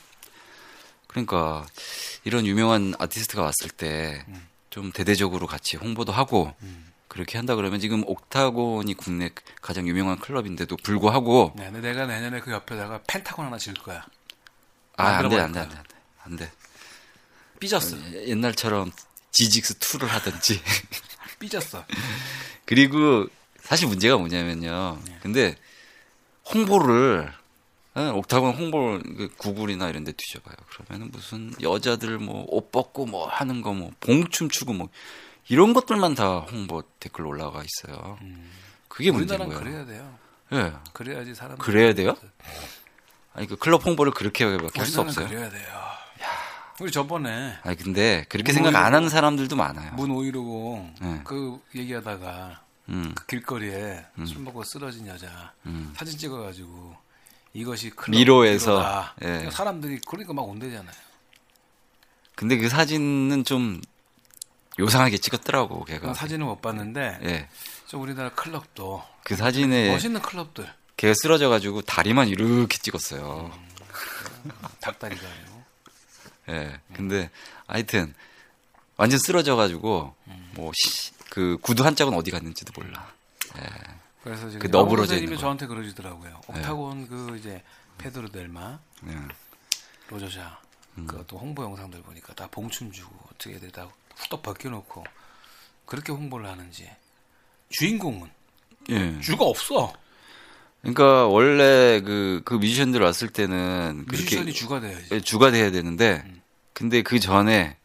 [1.07, 1.65] 그러니까
[2.23, 4.25] 이런 유명한 아티스트가 왔을 때
[4.75, 6.53] 좀 대대적으로 같이 홍보도 하고
[7.07, 9.29] 그렇게 한다 그러면 지금 옥타곤이 국내
[9.61, 14.05] 가장 유명한 클럽인데도 불구하고 네, 내가 내년에 그 옆에다가 펜타곤 하나 질 거야.
[14.97, 15.59] 아, 안 돼, 안 돼.
[15.61, 15.77] 안 돼,
[16.23, 16.51] 안 돼.
[17.61, 17.95] 삐졌어.
[18.27, 18.91] 옛날처럼
[19.31, 20.61] 지직스 2를 하든지.
[21.39, 21.85] 삐졌어.
[22.65, 23.27] 그리고
[23.63, 24.99] 사실 문제가 뭐냐면요.
[25.05, 25.19] 네.
[25.21, 25.55] 근데
[26.53, 27.31] 홍보를
[27.97, 30.55] 예, 옥타곤 홍보 그 구글이나 이런 데 뒤져봐요.
[30.69, 34.89] 그러면은 무슨 여자들 뭐 옷 벗고 뭐 하는 거 뭐 봉춤 추고 뭐
[35.47, 38.17] 이런 것들만 다 홍보 댓글 올라가 있어요.
[38.89, 39.47] 그게 문제인 음.
[39.49, 39.59] 거예요.
[39.63, 40.17] 그래야 돼요.
[40.53, 40.73] 예.
[40.93, 41.57] 그래야지 사람.
[41.57, 42.15] 그래야 돼요?
[43.33, 45.27] 아니 그 클럽 홍보를 그렇게밖에 할 수 없어요.
[45.27, 45.67] 그래야 돼요.
[46.81, 49.93] 우리 저번에 아니 근데 그렇게 뭐 생각 안 이거- 하는 사람들도 많아요.
[49.93, 51.21] 문 오이르고 네.
[51.23, 53.13] 그 얘기하다가 음.
[53.15, 55.93] 그 길거리에 술 먹고 쓰러진 여자 음.
[55.95, 56.95] 사진 찍어가지고
[57.55, 59.13] 이것이 미로에서.
[59.21, 59.25] 예.
[59.25, 60.95] 그러니까 사람들이 그러니까 막 온대잖아요.
[62.35, 63.81] 근데 그 사진은 좀
[64.77, 66.09] 요상하게 찍었더라고 걔가.
[66.09, 67.49] 그 사진은 못 봤는데 예.
[67.87, 73.57] 저 우리나라 클럽도 그 사진에 멋있는 클럽들 걔가 쓰러져 가지고 다리만 이렇게 찍었어요.
[74.81, 75.63] 닭다리가 아니고
[76.49, 76.79] 예.
[76.93, 77.29] 근데
[77.67, 78.13] 하여튼
[78.97, 80.51] 완전 쓰러져 가지고 음.
[80.55, 83.13] 뭐그 구두 한 짝은 어디 갔는지도 몰라.
[84.25, 85.41] 그래서 지금 그 선생님이 있는 거.
[85.41, 86.41] 저한테 그러시더라고요.
[86.47, 87.61] 옥타곤 그 이제
[87.99, 89.17] 페드로 델마 예.
[90.09, 90.59] 로저샤
[90.97, 91.05] 음.
[91.05, 95.03] 그또 홍보 영상들 보니까 다 봉춤 주고 어떻게 애들 다 후딱 벗겨놓고
[95.85, 96.89] 그렇게 홍보를 하는지
[97.69, 98.27] 주인공은
[98.89, 99.21] 예.
[99.21, 99.93] 주가 없어.
[100.81, 105.07] 그러니까 원래 그, 그 뮤지션들 왔을 때는 뮤지션이 그렇게 주가 돼야지.
[105.11, 106.25] 예, 주가 돼야 되는데
[106.73, 107.77] 근데 그 전에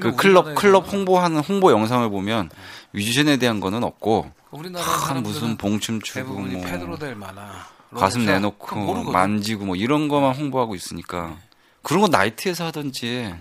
[0.00, 2.50] 그 클럽 클럽 홍보하는 홍보 영상을 보면
[2.90, 8.24] 뮤지션에 대한 거는 없고 우리나라 한 사람들은 무슨 봉춤 추고 뭐 페드로 델 마나 가슴
[8.24, 9.04] 내놓고.
[9.04, 11.36] 만지고 뭐 이런 거만 홍보하고 있으니까
[11.82, 13.34] 그런 건 나이트에서 하든지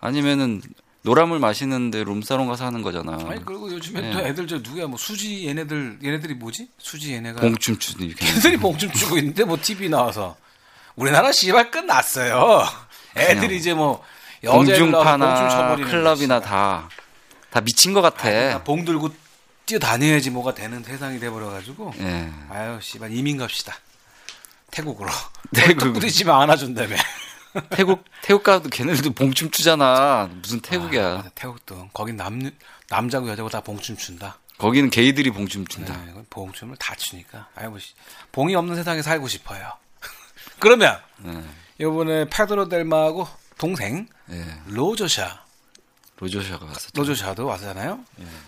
[0.00, 0.62] 아니면은
[1.02, 3.14] 노람을 마시는데 룸사롱 가서 하는 거잖아.
[3.30, 4.12] 아니 그리고 요즘에 예.
[4.12, 8.26] 또 애들 저 누구야 뭐 수지 얘네들 얘네들이 뭐지 수지 얘네가 봉춤 추는 이렇게.
[8.26, 10.36] 걔들이 봉춤 추고 있는데 뭐 TV 나와서
[10.96, 12.64] 우리나라 씨발 끝났어요.
[13.16, 14.02] 애들이 이제 뭐
[14.44, 16.40] 공중파나 클럽이나.
[16.40, 16.88] 다
[17.50, 18.30] 다 미친 것 같아.
[18.52, 19.10] 다봉 들고
[19.70, 22.28] 뛰어다녀야지 뭐가 되는 세상이 돼버려가지고 예.
[22.50, 23.74] 아유 씨발 이민 갑시다
[24.72, 25.08] 태국으로
[25.54, 25.92] 태국.
[25.92, 26.96] 뿌리지만 안아준다며
[27.70, 30.28] 태국 태국 가도 걔네들도 봉춤 추잖아.
[30.32, 31.04] 무슨 태국이야.
[31.06, 32.50] 아, 태국도 거긴 남
[32.88, 35.96] 남자고 여자고 다 봉춤 춘다 거기는 게이들이 봉춤 춘다.
[36.04, 37.94] 네, 봉춤을 다 추니까 아유 뭐 씨,
[38.32, 39.72] 봉이 없는 세상에 살고 싶어요
[40.58, 41.42] 그러면 네.
[41.78, 43.28] 이번에 페드로 델마하고
[43.58, 44.44] 동생 예.
[44.66, 45.44] 로저샤
[46.20, 46.90] 로조샤가 왔었죠.
[46.94, 48.04] 로저샤도 왔잖아요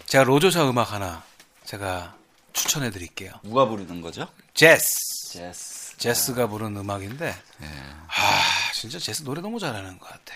[0.07, 1.25] 제가 로저샤 음악 하나
[1.65, 2.15] 제가
[2.53, 4.29] 추천해 드릴게요 누가 부르는 거죠?
[4.55, 4.85] 제스
[5.33, 5.97] 제스.
[5.97, 7.27] 제스가 부른 음악인데
[7.63, 7.67] 예.
[7.67, 10.35] 아 진짜 제스 노래 너무 잘하는 것 같아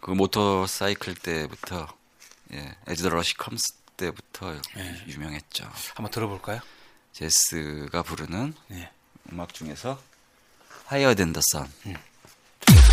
[0.00, 1.88] 그 모터사이클 때부터
[2.52, 5.04] 예, 에즈 더 러시 컴스 때부터 예.
[5.06, 5.70] 유명했죠.
[5.94, 6.60] 한번 들어볼까요?
[7.12, 8.90] 제스가 부르는 예.
[9.32, 9.98] 음악 중에서
[11.14, 11.70] Than the Sun.
[11.86, 12.91] 진짜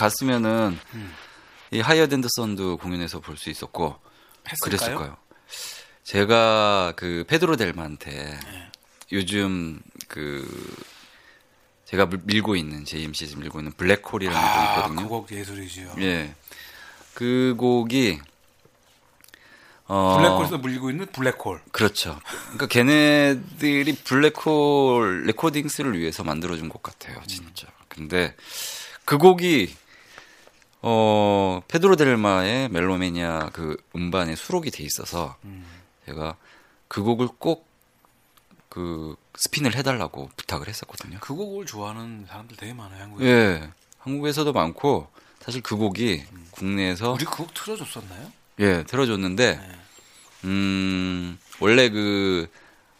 [0.00, 0.78] 갔으면은
[1.70, 3.96] 이 하이어 댄더 선도 공연에서 볼 수 있었고
[4.48, 4.58] 했을까요?
[4.78, 5.16] 그랬을 거예요.
[6.04, 8.70] 제가 그 페드로 델마한테 네.
[9.12, 10.42] 요즘 그
[11.84, 15.02] 제가 밀- 밀고 있는 JMC에서 밀고 있는 블랙홀이라는 곡이 아, 있거든요.
[15.02, 15.94] 그곡 예술이지요.
[15.98, 16.34] 예.
[17.14, 18.18] 그 곡이
[19.86, 21.60] 어 블랙홀에서 물리고 있는 블랙홀.
[21.72, 22.18] 그렇죠.
[22.44, 27.66] 그러니까 걔네들이 블랙홀 레코딩스를 위해서 만들어준 곡 같아요, 진짜.
[27.88, 28.34] 근데
[29.04, 29.74] 그 곡이
[30.82, 35.36] 어 페드로 델마의 Melomania 그 음반에 수록이 돼 있어서
[36.06, 36.36] 제가
[36.88, 37.70] 그 곡을 꼭
[38.70, 41.18] 그 스핀을 해달라고 부탁을 했었거든요.
[41.20, 43.26] 그 곡을 좋아하는 사람들 되게 많아요, 한국에.
[43.26, 45.08] 예, 한국에서도 많고
[45.40, 46.22] 사실 그 곡이
[46.52, 48.32] 국내에서 우리 그 곡 틀어줬었나요?
[48.60, 49.78] 예, 틀어줬는데, 네.
[50.44, 52.48] 음, 원래 그,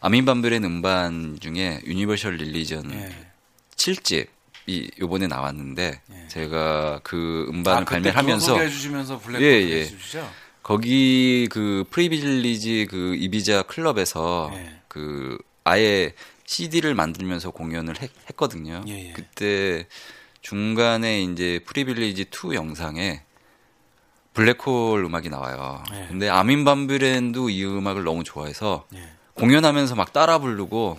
[0.01, 3.31] 아민 반 뷰렌의 음반 중에 Universal Religion 예.
[3.77, 4.27] 7집
[4.71, 6.29] 이 요번에 나왔는데, 예.
[6.29, 9.91] 제가 그 음반을 아, 그때 발매를 그거 하면서, 소개해 주시면서 블랙홀 예, 예.
[10.63, 14.81] 거기 그 Privilege 그 이비자 클럽에서 예.
[14.89, 16.15] 그 아예
[16.47, 19.13] CD를 만들면서 공연을 했, 거든요 예, 예.
[19.13, 19.87] 그때
[20.41, 23.23] 중간에 이제 Privilege 2 영상에
[24.35, 25.83] 블랙홀 음악이 나와요.
[25.95, 26.07] 예.
[26.09, 29.03] 근데 아민 반 뷰렌도 이 음악을 너무 좋아해서 예.
[29.35, 30.99] 공연하면서 막 따라 부르고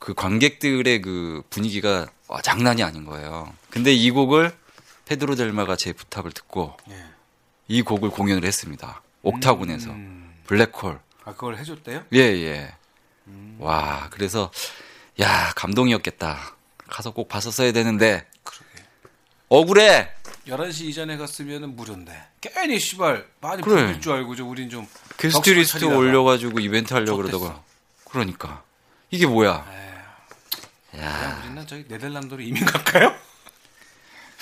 [0.00, 3.52] 그 관객들의 그 분위기가 와, 장난이 아닌 거예요.
[3.70, 4.52] 근데 이 곡을
[5.04, 7.04] 페드로 델마가 제 부탁을 듣고 예.
[7.68, 9.02] 이 곡을 공연을 했습니다.
[9.22, 10.34] 옥타곤에서 음.
[10.46, 10.98] 블랙홀.
[11.24, 12.04] 아, 그걸 해줬대요?
[12.14, 12.74] 예 예.
[13.26, 13.56] 음.
[13.60, 14.50] 와 그래서
[15.20, 16.56] 야 감동이었겠다.
[16.88, 18.84] 가서 꼭 봤었어야 되는데 그러게.
[19.48, 20.10] 억울해.
[20.46, 22.24] 11시 이전에 갔으면 무료인데.
[22.40, 23.84] 괜히 씨발 많이 그래.
[23.84, 24.88] 풀릴 줄 알고 저 우린 좀
[25.18, 25.84] 게스트 덕수를 리스트.
[25.84, 27.18] 올려가지고 이벤트 하려고.
[27.18, 27.62] 그러다가
[28.06, 28.62] 그러니까
[29.10, 29.66] 이게 뭐야?
[29.70, 29.89] 에휴,
[30.98, 33.14] 야 우리는 저기 네덜란드로 이민 갈까요?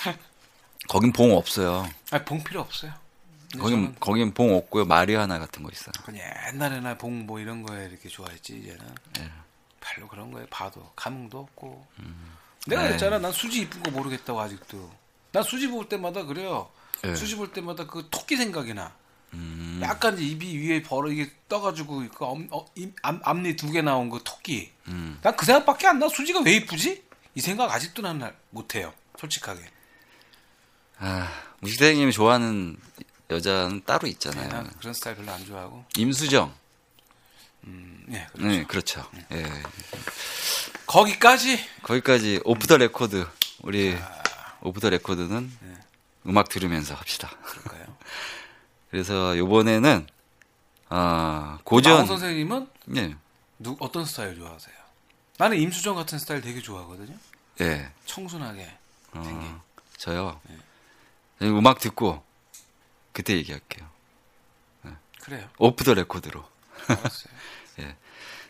[0.87, 1.87] 거긴 봉 없어요.
[2.11, 2.93] 아, 봉 필요 없어요.
[3.59, 4.85] 거긴 저는 거긴 봉 없고요.
[4.85, 5.91] 마리아나 같은 거 있어요.
[6.05, 6.21] 그냥
[6.53, 8.85] 옛날에나 봉 뭐 이런 거에 이렇게 좋아했지 이제는
[9.19, 9.31] 예.
[9.81, 11.85] 별로 그런 거에 봐도 감흥도 없고
[12.67, 12.87] 내가 네.
[12.89, 14.91] 그랬잖아 난 수지 이쁜 거 모르겠다고 아직도
[15.31, 16.69] 난 수지 볼 때마다 그래요
[17.05, 17.15] 예.
[17.15, 18.93] 수지 볼 때마다 그 토끼 생각이 나
[19.33, 23.71] 음, 약간 이제 입이 위에 벌어 이게 떠가지고 그 엄, 어, 입, 앞, 앞니 두
[23.71, 25.19] 개 나온 그 토끼 음.
[25.21, 27.03] 난그 생각밖에 안 나 수지가 왜 이쁘지
[27.35, 29.61] 이 생각 아직도 난날 못해요 솔직하게
[30.99, 32.77] 아 무식대장님이 좋아하는
[33.29, 34.49] 여자는 따로 네, 있잖아요.
[34.49, 36.51] 난 그런 스타일 별로 안 좋아하고 임수정.
[37.65, 38.47] 음, 예, 그렇죠.
[38.47, 39.11] 네, 그렇죠.
[39.33, 39.43] 예.
[40.87, 43.27] 거기까지 거기까지 off the record
[43.61, 43.95] 우리
[44.61, 45.51] 오프 더 레코드는
[46.25, 47.29] 음악 들으면서 합시다.
[47.43, 47.78] 그럴까요
[48.89, 50.07] 그래서 요번에는
[50.89, 53.15] 아 마홍 고전 선생님은 예.
[53.59, 54.75] 누, 어떤 스타일 좋아하세요?
[55.37, 57.15] 나는 임수정 같은 스타일 되게 좋아하거든요.
[57.61, 57.91] 예.
[58.05, 58.71] 청순하게.
[59.13, 59.61] 어,
[59.97, 60.39] 저요.
[61.41, 62.23] 음악 듣고
[63.13, 63.87] 그때 얘기할게요.
[65.21, 65.47] 그래요.
[65.57, 66.43] 오프 더 레코드로.
[66.87, 67.33] 알았어요.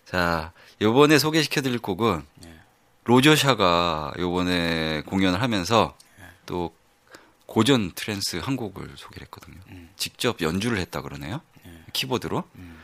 [0.06, 2.60] 자, 요번에 소개시켜 드릴 곡은 예.
[3.04, 5.96] 로저샤가 요번에 공연을 하면서
[6.46, 6.74] 또
[7.50, 9.58] 고전 trance 한 곡을 소개를 했거든요.
[9.70, 9.90] 음.
[9.98, 11.42] 직접 연주를 했다 그러네요.
[11.66, 11.72] 예.
[11.94, 12.44] 키보드로.
[12.56, 12.78] 음.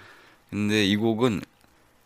[0.50, 1.42] 근데 이 곡은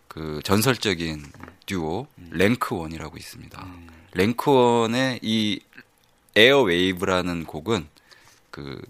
[0.10, 1.24] 그 전설적인
[1.66, 3.64] 듀오 Rank One이라고 있습니다.
[3.64, 3.88] 음.
[4.12, 5.62] Rank One의 이
[6.36, 7.88] Airwave라는 곡은
[8.52, 8.82] 그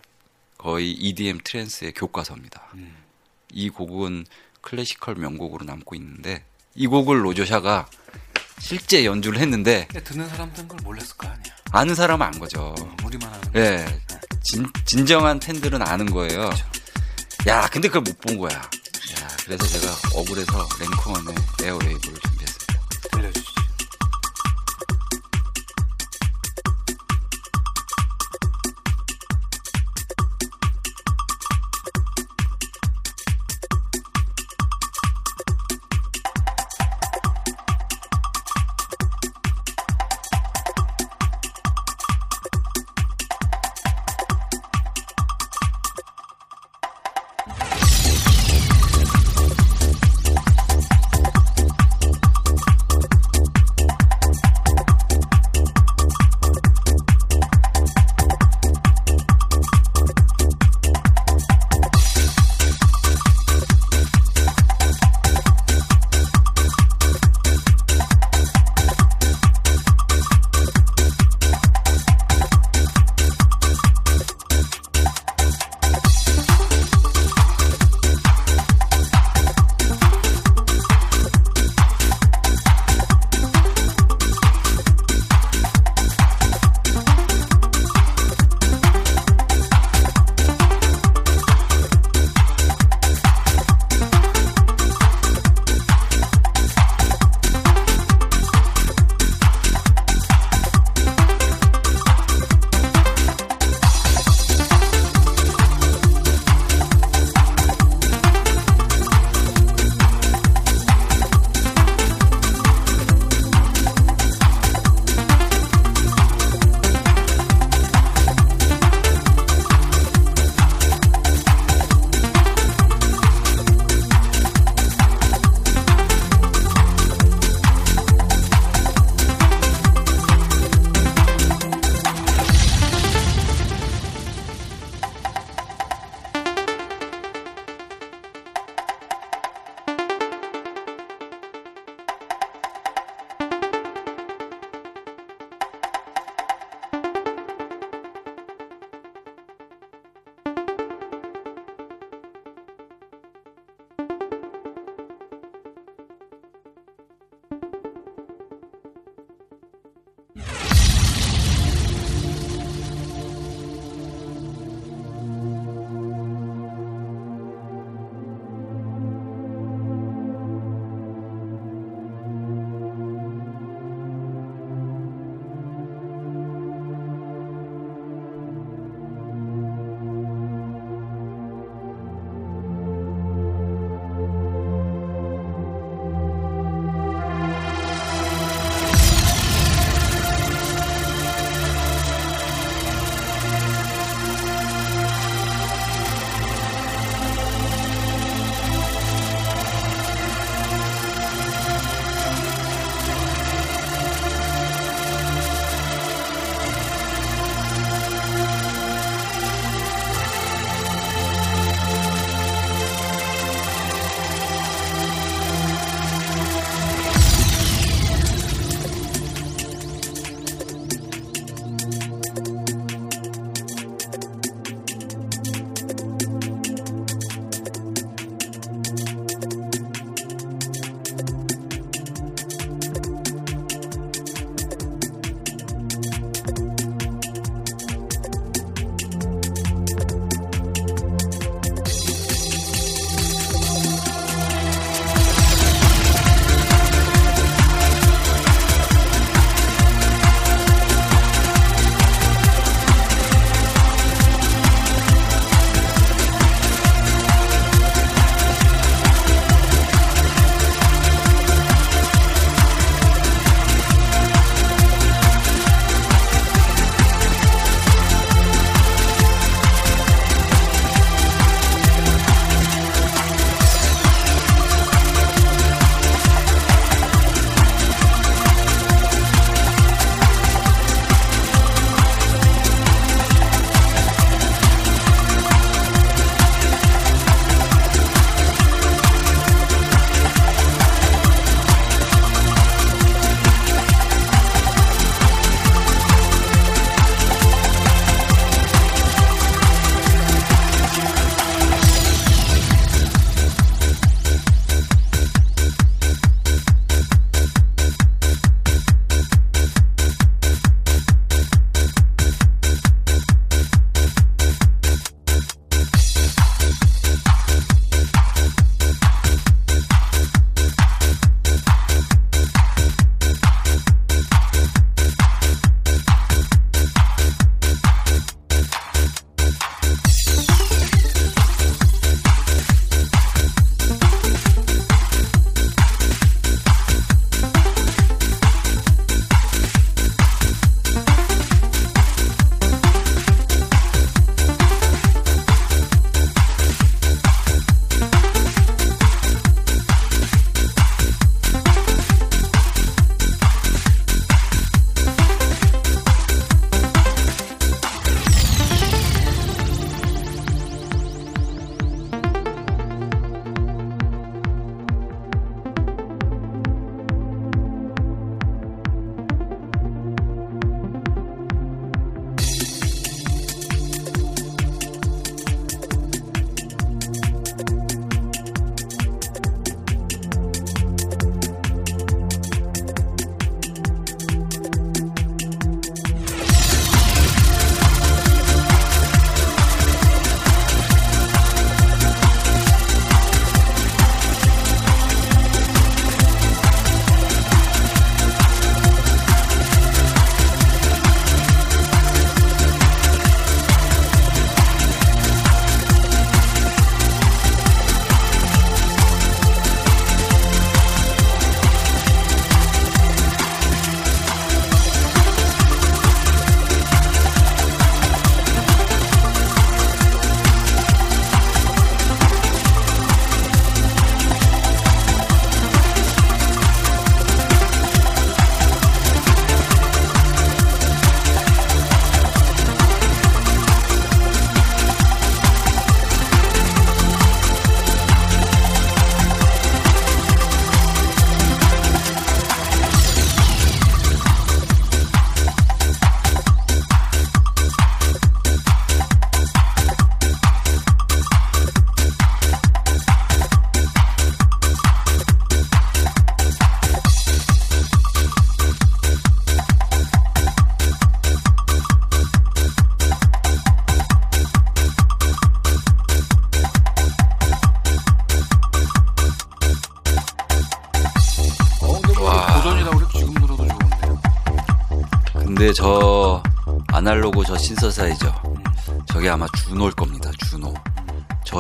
[0.58, 2.70] 거의 EDM trance의 교과서입니다.
[2.74, 2.96] 음.
[3.54, 4.26] 이 곡은
[4.62, 6.44] classical 명곡으로 남고 있는데
[6.74, 7.88] 이 곡을 로저샤가
[8.60, 11.54] 실제 연주를 했는데 듣는 사람들은 그걸 몰랐을 거 아니야.
[11.72, 12.76] 아는 사람은 안 거죠.
[12.78, 13.86] 어, 우리만 아는 예.
[14.44, 16.50] 진, 진정한 팬들은 아는 거예요.
[17.48, 18.52] 야, 근데 그걸 못 본 거야.
[18.58, 22.20] 야, 그래서 제가 억울해서 Rank One의 Airwave를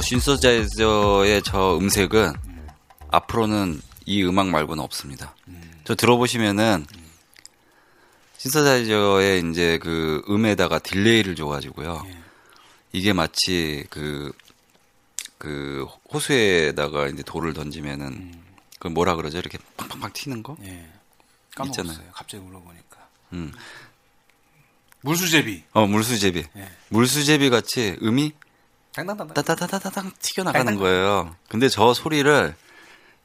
[0.09, 2.33] 신서사이저의 저 음색은
[3.11, 5.35] 앞으로는 이 음악 말고는 없습니다.
[5.83, 6.87] 저 들어보시면은
[8.37, 12.07] 신서사이저의 이제 그 음에다가 딜레이를 줘가지고요.
[12.91, 14.31] 이게 마치 그,
[15.37, 18.33] 그 호수에다가 이제 돌을 던지면은
[18.79, 19.37] 그 뭐라 그러죠?
[19.37, 20.57] 이렇게 팡팡팡 튀는 거?
[20.63, 20.89] 예.
[21.53, 21.83] 까먹었어요.
[21.83, 22.11] 있잖아요.
[22.13, 23.07] 갑자기 물어보니까.
[23.33, 23.51] 음.
[25.01, 25.65] 물수제비.
[25.73, 26.45] 어, 물수제비.
[26.57, 26.71] 예.
[26.89, 28.33] 물수제비 같이 음이.
[28.93, 31.35] 따다다다다당 튀겨나가는 거예요.
[31.47, 32.55] 근데 저 소리를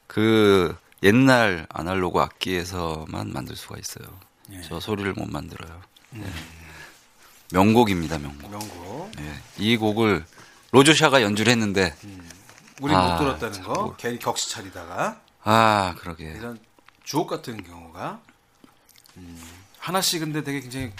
[0.07, 4.07] 그 옛날 아날로그 악기에서만 만들 수가 있어요.
[4.51, 4.61] 예.
[4.61, 5.81] 저 소리를 못 만들어요.
[6.15, 6.23] 예.
[7.51, 8.49] 명곡입니다, 명곡.
[8.49, 9.11] 명곡.
[9.19, 9.33] 예.
[9.57, 10.25] 이 곡을
[10.71, 11.95] 로조샤가 연주를 했는데,
[12.81, 13.73] 우리 아, 못 들었다는 참 거.
[13.73, 13.95] 뭐.
[13.97, 15.21] 괜히 격시 차리다가.
[15.43, 16.33] 아, 그러게.
[16.37, 16.59] 이런
[17.03, 18.19] 주옥 같은 경우가
[19.17, 19.41] 음,
[19.79, 20.91] 하나씩 근데 되게 굉장히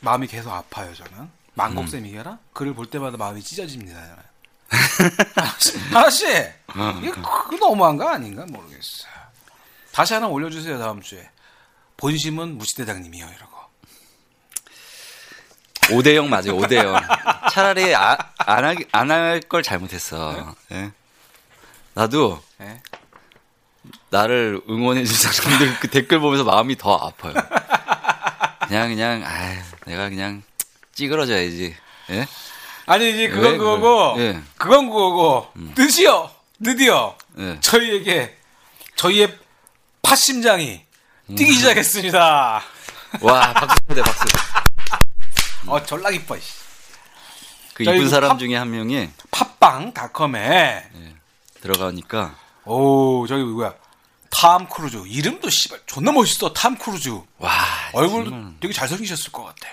[0.00, 4.00] 마음이 계속 아파요 저는 만곡쌤 이겨라 글을 볼 때마다 마음이 찢어집니다.
[5.34, 6.28] 하나씩, 하나씩
[6.98, 9.10] 이게 그거 너무한 거 아닌가 모르겠어요
[9.90, 11.28] 다시 하나 올려주세요 다음 주에
[11.96, 13.60] 본심은 무시대장님이요 이러고
[15.90, 17.02] 5대0 맞아요, 5대0.
[17.50, 18.16] 차라리 아,
[18.92, 20.54] 안할걸 잘못했어.
[20.70, 20.92] 예.
[21.94, 22.80] 나도 예?
[24.10, 27.34] 나를 응원해준 사람들 그 댓글 보면서 마음이 더 아파요.
[28.68, 30.44] 그냥, 그냥, 아 내가 그냥
[31.04, 31.74] 찌그러져야지.
[32.10, 32.26] 예?
[32.86, 34.14] 아니 이제 그건 왜 그거고?
[34.20, 34.40] 예.
[34.58, 36.30] 그건 그거고 드디어
[36.62, 37.58] 드디어 예.
[37.60, 38.36] 저희에게
[38.96, 39.34] 저희의
[40.02, 40.82] 팥심장이
[41.36, 42.62] 뛰기 시작했습니다
[43.22, 44.24] 와, 박수 대 박수.
[45.66, 46.52] 어 졸라 기뻐 씨.
[47.74, 50.90] 그 이쁜 그 사람 팝- 중에 한 명이 팟빵닷컴에
[51.62, 52.36] 들어가니까
[52.66, 53.72] 오 저기 누구야
[54.30, 57.50] 탐 크루즈 이름도 씨발 존나 멋있어 탐 크루즈 와,
[57.92, 59.68] 얼굴도 정말 되게 잘생기셨을 것 같아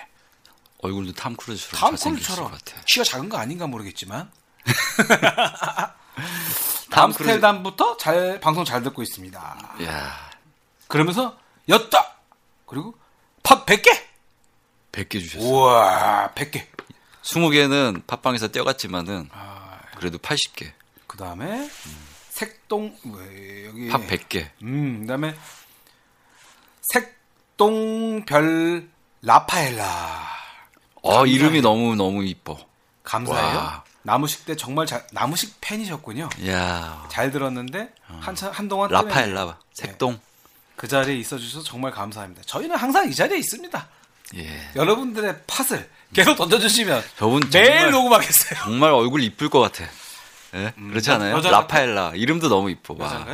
[0.78, 2.80] 얼굴도 탐 크루즈처럼 탐 크루즈처럼 것 같아.
[2.86, 4.30] 키가 작은 거 아닌가 모르겠지만.
[6.90, 10.30] 암스테르담부터 잘 방송 잘 듣고 있습니다 야,
[10.88, 12.16] 그러면서 였다
[12.66, 12.94] 그리고
[13.44, 13.88] 팟 100개
[14.90, 15.44] 100개 주셨어.
[15.44, 16.66] 우와 100개
[17.22, 20.72] 20개는 팟빵에서 떼어갔지만은 아, 그래도 80개.
[21.06, 21.70] 그 다음에
[22.30, 24.48] 색동 왜 여기 팟 100개.
[24.62, 25.36] 음, 그다음에
[26.92, 28.88] 색동별
[29.22, 30.37] 라파엘라
[31.08, 32.58] 어, 이름이 너무 너무 이뻐.
[33.04, 33.56] 감사해요.
[33.58, 33.84] 와.
[34.02, 36.28] 나무식 때 정말 잘, 나무식 팬이셨군요.
[36.48, 37.90] 야, 잘 들었는데
[38.20, 40.18] 한참 한동안 라파엘라 색동.
[40.76, 42.42] 그 자리에 있어 주셔서 정말 감사합니다.
[42.46, 43.88] 저희는 항상 이 자리에 있습니다.
[44.36, 44.70] 예.
[44.76, 48.60] 여러분들의 팟을 계속 던져 주시면 저분 매일 녹음하겠어요.
[48.60, 49.84] 정말 얼굴 이쁠 것 같아.
[50.54, 50.72] 예?
[50.76, 51.36] 그렇지 여- 않아요?
[51.36, 52.94] 여자 라파엘라 이름도 너무 이뻐.
[52.98, 53.26] 와.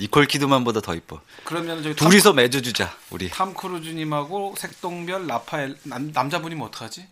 [0.00, 1.20] 니콜 키드만보다 더 이뻐.
[1.44, 3.28] 그러면 저기 탐, 둘이서 맺어주자 우리.
[3.30, 7.06] 탐 크루즈님하고 색동별 라파엘 남, 남자분이면 어떡하지?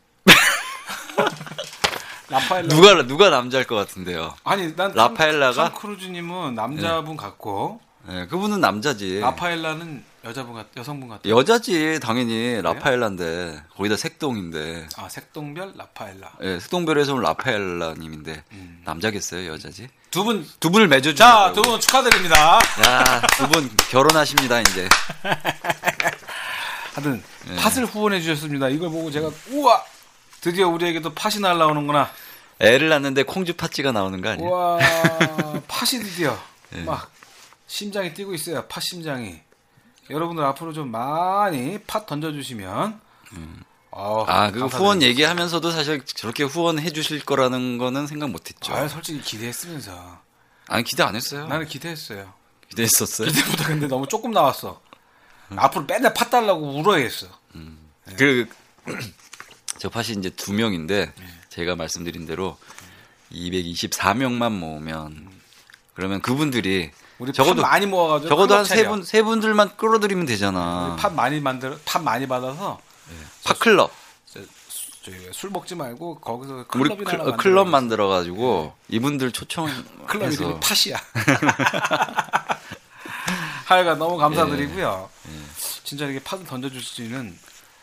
[2.28, 4.34] 라파엘라 누가 누가 남자일 것 같은데요.
[4.44, 5.64] 아니 난 라파엘라가?
[5.64, 9.20] 탐, 탐 크루즈님은 남자분 같고 예, 그분은 남자지.
[9.20, 11.28] 라파엘라는 여자분 같 여성분 같아.
[11.28, 14.88] 여자지 당연히 라파엘라인데 거기다 색동인데.
[14.96, 18.82] 아 색동별 라파엘라 예, 색동별에서 온 라파엘라님인데 음.
[18.84, 19.88] 남자겠어요 여자지?
[20.10, 20.46] 두 분.
[20.60, 21.24] 두 분을 맺어주자.
[21.24, 22.58] 자, 두분 축하드립니다.
[22.84, 24.88] 야두 분 결혼하십니다 이제.
[26.94, 27.56] 하여튼 네.
[27.56, 28.68] 팥을 후원해 주셨습니다.
[28.68, 29.82] 이걸 보고 제가 우와
[30.42, 32.10] 드디어 우리에게도 팥이 날라오는구나.
[32.58, 34.46] 애를 낳는데 콩주 팥쥐가 나오는 거 아니야?
[34.46, 34.78] 우와
[35.68, 36.38] 팥이 드디어
[36.70, 36.82] 네.
[36.82, 37.10] 막
[37.66, 38.66] 심장이 뛰고 있어요.
[38.66, 39.40] 팥 심장이.
[40.10, 43.00] 여러분들 앞으로 좀 많이 팥 던져주시면.
[43.92, 44.66] 어, 아, 그.
[44.66, 48.74] 후원 얘기하면서도 사실 저렇게 후원해 주실 거라는 거는 생각 못 했죠.
[48.74, 50.18] 아, 솔직히 기대했으면서
[50.66, 51.46] 아니, 기대 안 했어요.
[51.46, 52.32] 나는 기대했어요.
[52.68, 53.28] 기대했었어요.
[53.28, 54.80] 기대보다 근데 너무 조금 나왔어.
[55.54, 57.26] 앞으로 맨날 팥 달라고 울어야겠어.
[58.16, 58.48] 그,
[59.82, 61.12] 저 팥이 이제 두 명인데,
[61.48, 62.56] 제가 말씀드린 대로
[63.32, 65.28] 224명만 모으면,
[65.94, 68.86] 그러면 그분들이, 우리 적어도- 팥 많이 모아가지고 적어도 한 클럽 세.
[68.86, 70.92] 분, 세 분들만 끌어들이면 되잖아.
[70.92, 72.80] 우리 팥 많이 만들어 팥 많이 받아서
[73.42, 73.90] 팥클럽.
[75.04, 77.64] 저희 술 먹지 말고 거기서 우리 클럽이나 클, 클럽 만들어야겠어.
[77.64, 79.82] 만들어가지고, 이분들 초청해서.
[80.06, 80.96] 클럽 이름이 팥이야.
[83.66, 85.10] 하여간 너무 감사드리고요.
[85.82, 87.36] 진짜 이렇게 팥을 던져주시는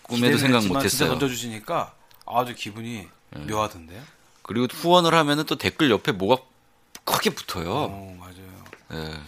[0.10, 1.10] 꿈에도 생각 했지만 진짜 못했어요.
[1.10, 1.94] 던져주시니까
[2.26, 3.08] 아주 기분이
[3.48, 4.02] 묘하던데요.
[4.44, 6.42] 그리고 후원을 하면은 또 댓글 옆에 뭐가
[7.06, 7.70] 크게 붙어요.
[7.70, 8.64] 오, 맞아요.
[8.94, 9.20] 예.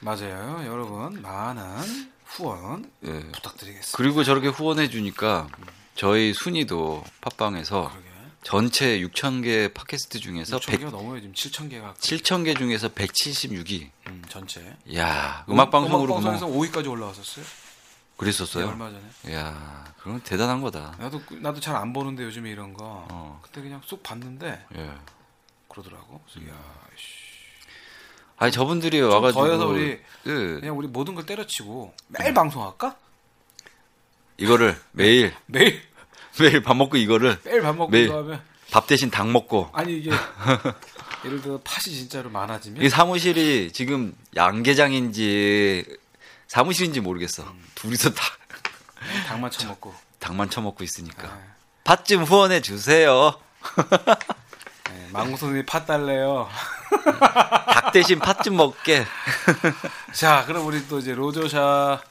[0.00, 0.64] 맞아요.
[0.66, 3.12] 여러분 많은 후원 예.
[3.32, 3.96] 부탁드리겠습니다.
[3.96, 5.48] 그리고 저렇게 후원해 주니까
[5.94, 8.12] 저희 순위도 팟빵에서 그러게.
[8.44, 12.88] 전체 6천 개 팟캐스트 중에서 6천 100, 개가 넘어요 지금 7천 개가 7천 개 중에서
[12.88, 13.88] 176위.
[14.08, 14.60] 음, 전체.
[14.96, 17.44] 야, 음악 방송으로 음악 방송에서 5위까지 올라왔었어요.
[18.16, 18.68] 그랬었어요.
[18.68, 19.02] 얼마 전에.
[19.28, 20.94] 이야, 그건 대단한 거다.
[20.98, 23.06] 나도 나도 잘 안 보는데 요즘에 이런 거.
[23.10, 23.40] 어.
[23.42, 24.90] 그때 그냥 쏙 봤는데 예.
[25.68, 26.20] 그러더라고.
[26.32, 26.54] 그래서 야,
[26.96, 27.06] 씨.
[28.38, 30.00] 아니 저분들이 와가지고 더해서 우리 예,
[30.60, 32.96] 그냥 우리 모든 걸 때려치고 매일 방송할까?
[34.38, 35.80] 이거를 매일 매일
[36.40, 38.12] 매일 밥 먹고 이거를 매일 밥 먹고 매일.
[38.12, 40.10] 하면 밥 대신 닭 먹고 아니 이게
[41.24, 45.98] 예를 들어 팥이 진짜로 많아지면 이 사무실이 지금 양계장인지
[46.52, 47.44] 사무실인지 모르겠어.
[47.44, 47.64] 음.
[47.74, 48.22] 둘이서 다
[49.26, 51.44] 닭만 쳐먹고 닭만 처먹고 있으니까 네.
[51.84, 53.40] 팥좀 후원해 주세요.
[54.92, 56.50] 네, 망고 선생님 팥 달래요.
[57.72, 59.06] 닭 대신 팥 좀 먹게.
[60.12, 62.02] 자, 그럼 우리 또 이제 로저샤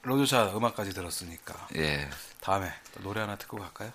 [0.00, 2.08] 로저샤 음악까지 들었으니까 예.
[2.40, 3.92] 다음에 또 노래 하나 듣고 갈까요?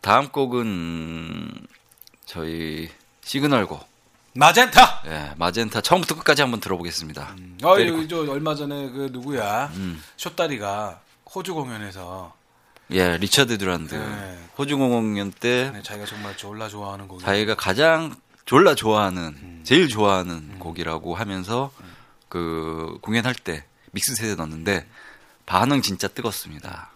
[0.00, 1.68] 다음 곡은
[2.26, 2.90] 저희
[3.22, 3.88] 시그널곡
[4.38, 5.02] 마젠타.
[5.06, 7.34] 예, 마젠타 처음부터 끝까지 한번 들어보겠습니다.
[7.64, 7.96] 어, 때리고.
[7.98, 9.66] 여기 저 얼마 전에 그 누구야?
[9.74, 10.00] 음.
[10.16, 11.00] 쇼다리가
[11.34, 12.32] 호주 공연에서
[12.92, 14.38] 예, 리처드 드란드 네.
[14.56, 18.14] 호주 공연 때 네, 자기가 정말 졸라 좋아하는 곡이 자기가 가장
[18.44, 19.60] 졸라 좋아하는 음.
[19.64, 21.72] 제일 좋아하는 곡이라고 하면서
[22.28, 24.86] 그 공연할 때 믹스셋에 넣었는데
[25.46, 26.92] 반응 진짜 뜨겁습니다.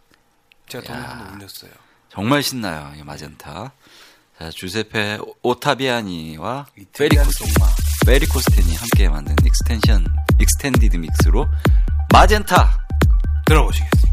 [0.69, 0.95] 제가.
[0.95, 1.73] 한번 올렸어요.
[2.09, 3.73] 정말 신나요, 이 마젠타.
[4.39, 6.67] 자, 주세페 오타비아니와
[6.97, 7.45] 페리코스.
[8.05, 10.05] 페리코스텐이 함께 만든 extension,
[10.41, 11.47] extended mix로
[12.13, 12.79] Magenta
[13.47, 14.12] 들어보시겠습니다.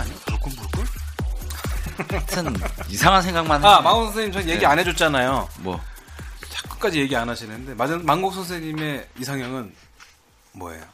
[0.00, 0.14] 아니야?
[0.26, 0.84] 불끈불끈?
[2.08, 2.54] 하여튼
[2.88, 3.84] 이상한 생각만 아, 하시네.
[3.84, 4.66] 망호 선생님 전 얘기 네.
[4.66, 5.48] 안 해줬잖아요.
[5.58, 5.80] 뭐
[6.48, 9.74] 자꾸까지 얘기 안 하시는데 맞은 망곡 선생님의 이상형은
[10.52, 10.84] 뭐예요?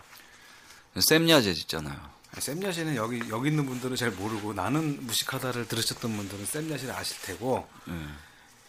[0.99, 1.97] 쌤야제 있잖아요.
[2.39, 7.93] 쌤야시는 여기 여기 있는 분들은 잘 모르고 나는 무식하다를 들으셨던 분들은 쌤야시를 아실 테고 예.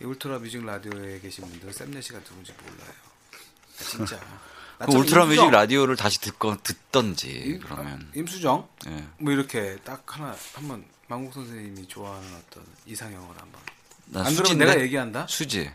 [0.02, 2.94] 이 울트라 뮤직 라디오에 계신 분들은 쌤야시가 누군지 몰라요.
[3.78, 4.20] 진짜.
[4.78, 9.08] 그 나처럼 울트라 뮤직 임수정, 라디오를 다시 듣건 듣던지 임- 그러면 임수정 예.
[9.18, 13.62] 뭐 이렇게 딱 하나 한번 망국 선생님이 좋아하는 어떤 이상형을 한번
[14.06, 14.66] 나안 그러면 수지인데?
[14.66, 15.26] 내가 얘기한다.
[15.30, 15.72] 수지.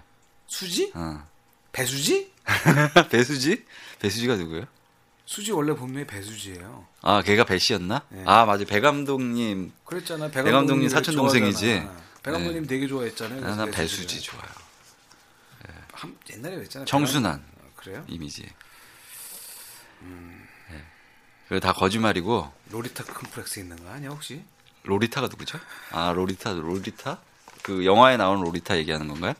[0.46, 0.92] 수지?
[0.94, 1.26] 어.
[1.72, 2.30] 배수지?
[3.10, 3.64] 배수지?
[3.98, 4.66] 배수지가 누구예요?
[5.24, 6.86] 수지 원래 본명이 배수지예요.
[7.00, 8.02] 아, 걔가 배 씨였나?
[8.10, 8.22] 네.
[8.26, 8.64] 아, 맞아.
[8.64, 9.72] 배 감독님.
[9.84, 10.30] 그랬잖아.
[10.30, 11.66] 배 배 감독님 사촌 동생이지.
[11.80, 12.02] 좋아하잖아.
[12.22, 13.40] 배 감독님 되게 좋아했잖아요.
[13.40, 14.20] 난, 난 그래서 배수지.
[14.20, 14.42] 좋아요.
[15.92, 16.86] 한, 옛날에 그랬잖아요.
[16.86, 18.04] 청순한 아, 그래요?
[18.08, 18.46] 이미지.
[20.02, 20.48] 음.
[20.70, 20.84] 네.
[21.48, 24.42] 그거 다 거짓말이고 로리타 컴플렉스 있는 거 아니야 혹시?
[24.84, 25.60] 로리타가 누구죠?
[25.90, 27.18] 아, 로리타, 로리타?
[27.62, 29.34] 그 영화에 나오는 로리타 얘기하는 건가요?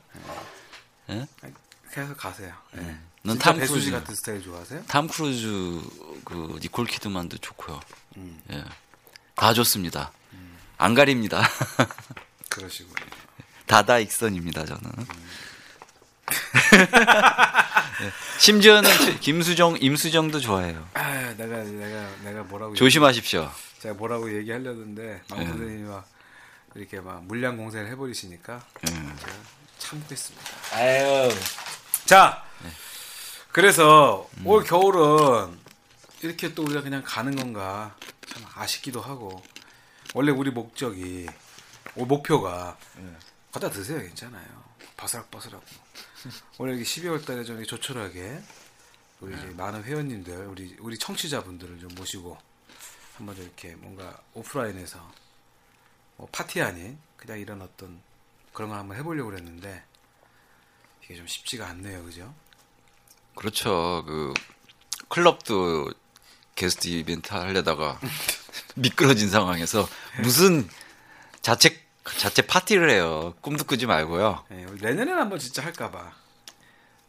[1.09, 1.25] 예?
[1.41, 1.53] 아니,
[1.91, 2.53] 계속 가세요.
[2.77, 2.97] 예.
[3.25, 3.91] 넌 진짜 탐 배수지 크루즈.
[3.91, 4.83] 같은 스타일 좋아하세요?
[4.87, 5.81] 탐 크루즈
[6.23, 7.79] 그 니콜 키드만도 좋고요.
[8.17, 8.41] 음.
[8.51, 8.63] 예.
[9.35, 10.11] 다 좋습니다.
[10.77, 11.41] 안 가립니다.
[12.49, 12.95] 그러시군요.
[13.65, 14.81] 다다 익선입니다, 저는.
[14.99, 15.05] 예.
[18.39, 20.87] 심지어는 최- 김수정, 임수정도 좋아해요.
[20.93, 23.41] 아, 내가 내가 내가 뭐라고 조심하십시오.
[23.41, 25.45] 얘기- 제가 뭐라고 얘기하려는데 막 예.
[25.45, 26.05] 선생님이 막
[26.75, 28.93] 이렇게 막 물량 공세를 해버리시니까 예.
[28.93, 29.31] 제가
[29.79, 30.45] 참겠습니다.
[30.73, 31.29] 아유.
[32.05, 32.69] 자, 네.
[33.51, 34.47] 그래서 음.
[34.47, 35.57] 올 겨울은
[36.21, 37.95] 이렇게 또 우리가 그냥 가는 건가
[38.27, 39.43] 참 아쉽기도 하고
[40.13, 41.27] 원래 우리 목적이
[41.95, 43.09] 올 목표가 네.
[43.51, 44.45] 갖다 드세요 괜찮아요
[44.97, 45.61] 바스락바스락
[46.57, 48.41] 원래 이렇게 12월 달에 좀 조촐하게
[49.19, 49.37] 우리 네.
[49.37, 52.37] 이제 많은 회원님들 우리 우리 청취자분들을 좀 모시고
[53.15, 55.11] 한번 좀 이렇게 뭔가 오프라인에서
[56.17, 58.01] 뭐 파티 아닌 그냥 이런 어떤
[58.51, 59.83] 그런 걸 한번 해보려고 그랬는데
[61.03, 62.33] 이게 좀 쉽지가 않네요 그죠?
[63.35, 64.03] 그렇죠.
[64.05, 64.33] 그
[65.09, 65.91] 클럽도
[66.55, 67.99] 게스트 이벤트 하려다가
[68.75, 69.87] 미끄러진 상황에서
[70.21, 70.67] 무슨
[71.41, 71.82] 자체
[72.17, 73.33] 자체 파티를 해요.
[73.41, 74.43] 꿈도 꾸지 말고요.
[74.51, 76.11] 예, 우리 내년에는 한번 진짜 할까봐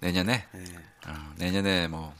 [0.00, 0.64] 내년에 예.
[1.06, 2.14] 어, 내년에 뭐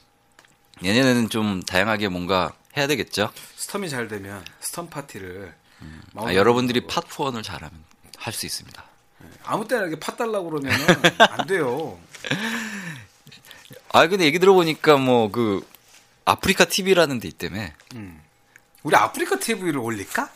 [0.80, 3.32] 내년에는 좀 다양하게 뭔가 해야 되겠죠.
[3.56, 5.54] 스톰이 잘 되면 스톰 파티를
[6.12, 7.72] 마음 아, 여러분들이 팟 후원을 잘하면
[8.18, 8.82] 할 수 있습니다.
[9.44, 10.86] 아무 때나 이렇게 파 달라고 그러면은
[11.18, 11.98] 안 돼요.
[13.92, 15.66] 아 근데 얘기 들어보니까 뭐 그
[16.26, 17.68] 아프리카 TV라는 데 있다며.
[17.94, 18.20] 음.
[18.82, 20.30] 우리 아프리카 TV를 올릴까?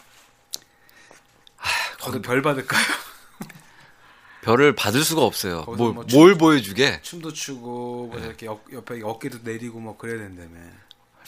[2.01, 2.82] 거기 별 받을까요?
[4.42, 5.64] 별을 받을 수가 없어요.
[5.66, 7.01] 뭘, 뭐뭘 보여주게?
[7.03, 10.49] 춤도 추고 뭐 이렇게 옆, 옆에 어깨도 내리고 뭐 그래야 된다며.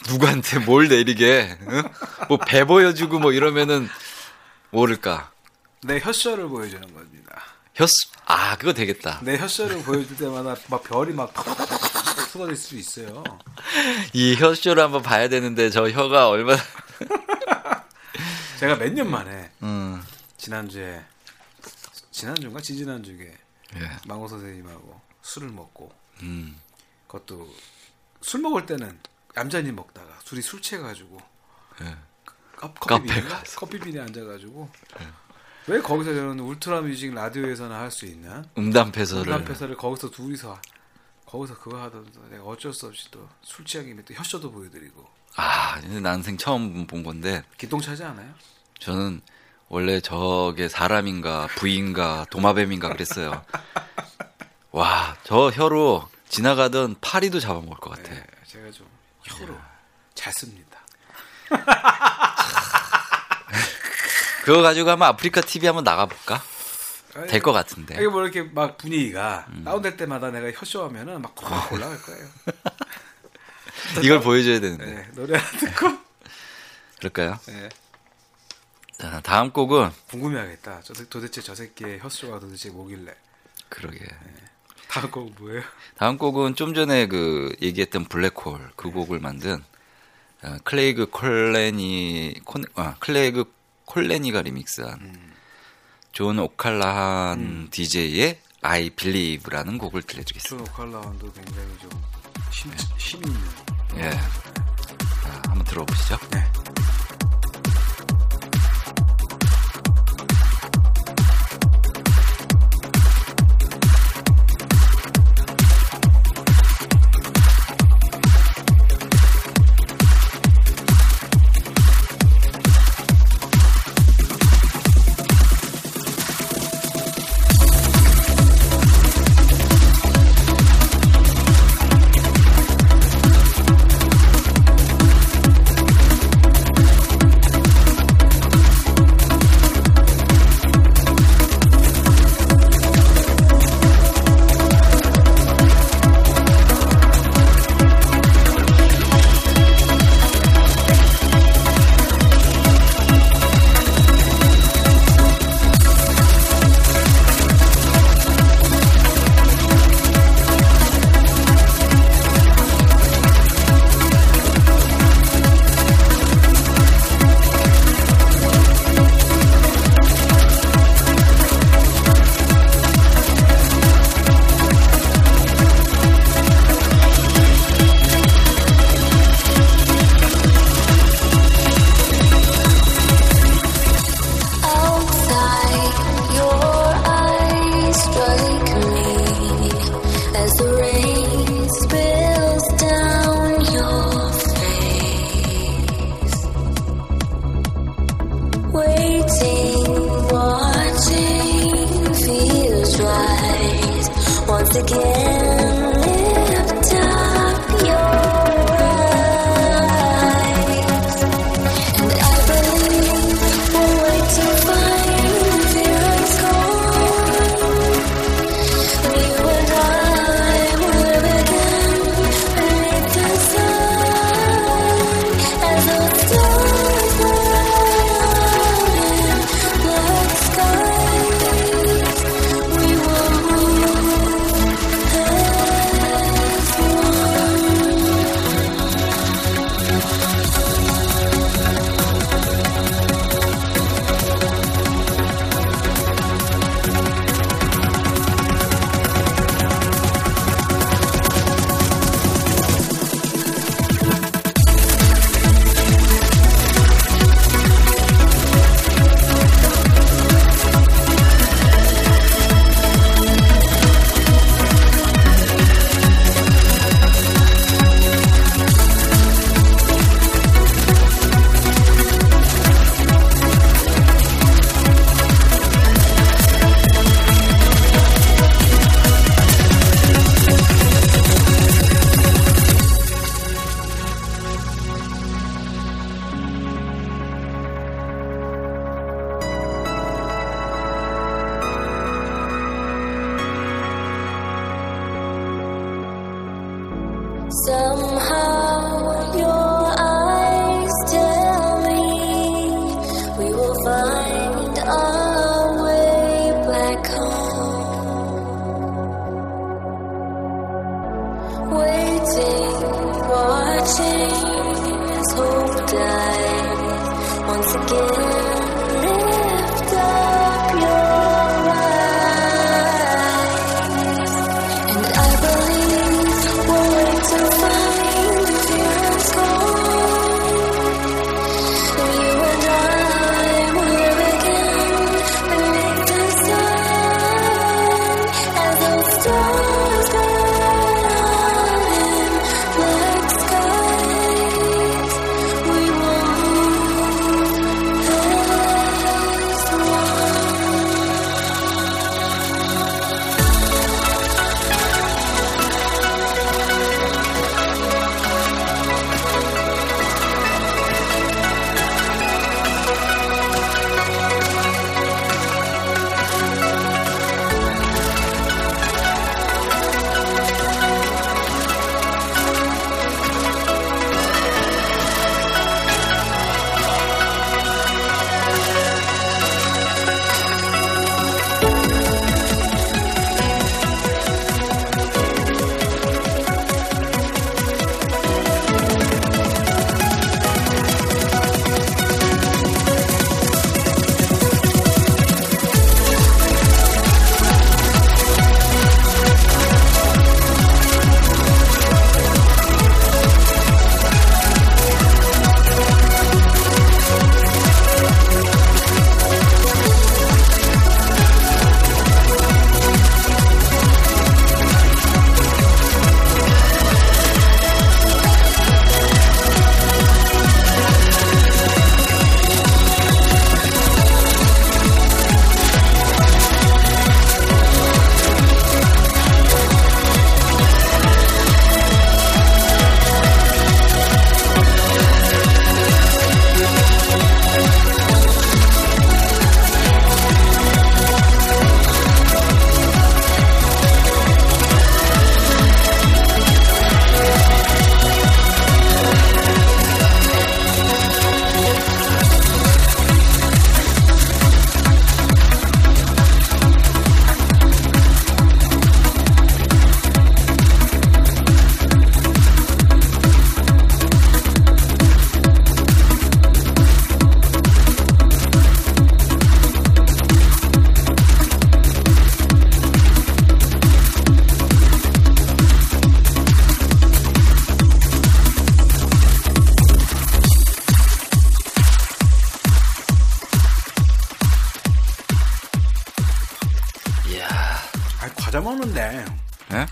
[0.07, 1.57] 누구한테 뭘 내리게?
[2.27, 3.87] 뭐배 보여주고 뭐 이러면은
[4.71, 5.31] 모를까?
[5.83, 7.41] 내 혀쇼를 보여주는 겁니다.
[7.75, 7.91] 혀스
[8.25, 9.19] 아 그거 되겠다.
[9.23, 11.33] 내 혀쇼를 보여줄 때마다 막 별이 막
[12.31, 13.23] 쏟아질 수 있어요.
[14.13, 16.61] 이 혀쇼를 한번 봐야 되는데 저 혀가 얼마나
[18.59, 20.01] 제가 몇 년 만에 음.
[20.41, 21.05] 지난주에
[22.09, 23.37] 지난주인가 지지난주에
[23.75, 23.89] 예.
[24.07, 26.59] 망호 선생님하고 술을 먹고 음.
[27.05, 27.47] 그것도
[28.21, 28.99] 술 먹을 때는
[29.37, 31.19] 얌전히 먹다가 둘이 술 취해가지고
[31.81, 31.95] 예.
[32.55, 33.59] 컵, 카페 커피빈에 가서.
[33.59, 34.69] 커피빈에 앉아가지고
[35.67, 40.59] 왜 거기서 저는 울트라 뮤직 라디오에서나 할 수 있는 음담패설을 음란패설을 거기서 둘이서
[41.27, 46.87] 거기서 그거 하던데 내가 어쩔 수 없이 또술 김에 또 혀쇼도 보여드리고 아 난생 처음
[46.87, 48.33] 본 건데 기똥차지 않아요?
[48.79, 49.21] 저는
[49.73, 53.41] 원래 저게 사람인가 부인가 도마뱀인가 그랬어요.
[54.71, 58.09] 와 저 혀로 지나가던 파리도 잡아먹을 것 같아.
[58.13, 58.85] 네, 제가 좀
[59.23, 59.57] 혀로
[60.13, 60.77] 잘 씁니다.
[64.43, 66.43] 그거 가지고 한번 아프리카 TV 한번 나가볼까?
[67.29, 67.95] 될 것 같은데.
[67.95, 72.27] 이게 뭐 이렇게 막 분위기가 다운될 때마다 내가 혀쇼 하면은 막확 올라갈 거예요.
[74.03, 74.85] 이걸 보여줘야 되는데.
[74.85, 75.97] 네, 노래 듣고
[76.99, 77.39] 그럴까요?
[77.47, 77.69] 네,
[79.01, 80.81] 자, 다음 곡은 궁금해하겠다.
[80.83, 83.11] 저, 도대체 저 새끼의 혀쇼가 도대체 뭐길래?
[83.67, 84.05] 그러게.
[84.87, 85.63] 다음 곡 뭐예요?
[85.97, 89.63] 다음 곡은 좀 전에 그 얘기했던 블랙홀 그 곡을 만든
[90.43, 93.45] 어, 클레이그 콜레니 콘, 아, 클레이그
[93.85, 95.33] 콜레니가 리믹스한
[96.11, 100.71] 존 오칼라한 DJ의 I Believe라는 곡을 들려드리겠습니다.
[100.71, 101.89] 존 오칼라운도 굉장히 좀
[102.51, 103.41] 힘, 힘이 있는.
[103.97, 104.11] 예.
[104.11, 106.17] 자, 한번 들어보시죠.
[106.31, 106.43] 네.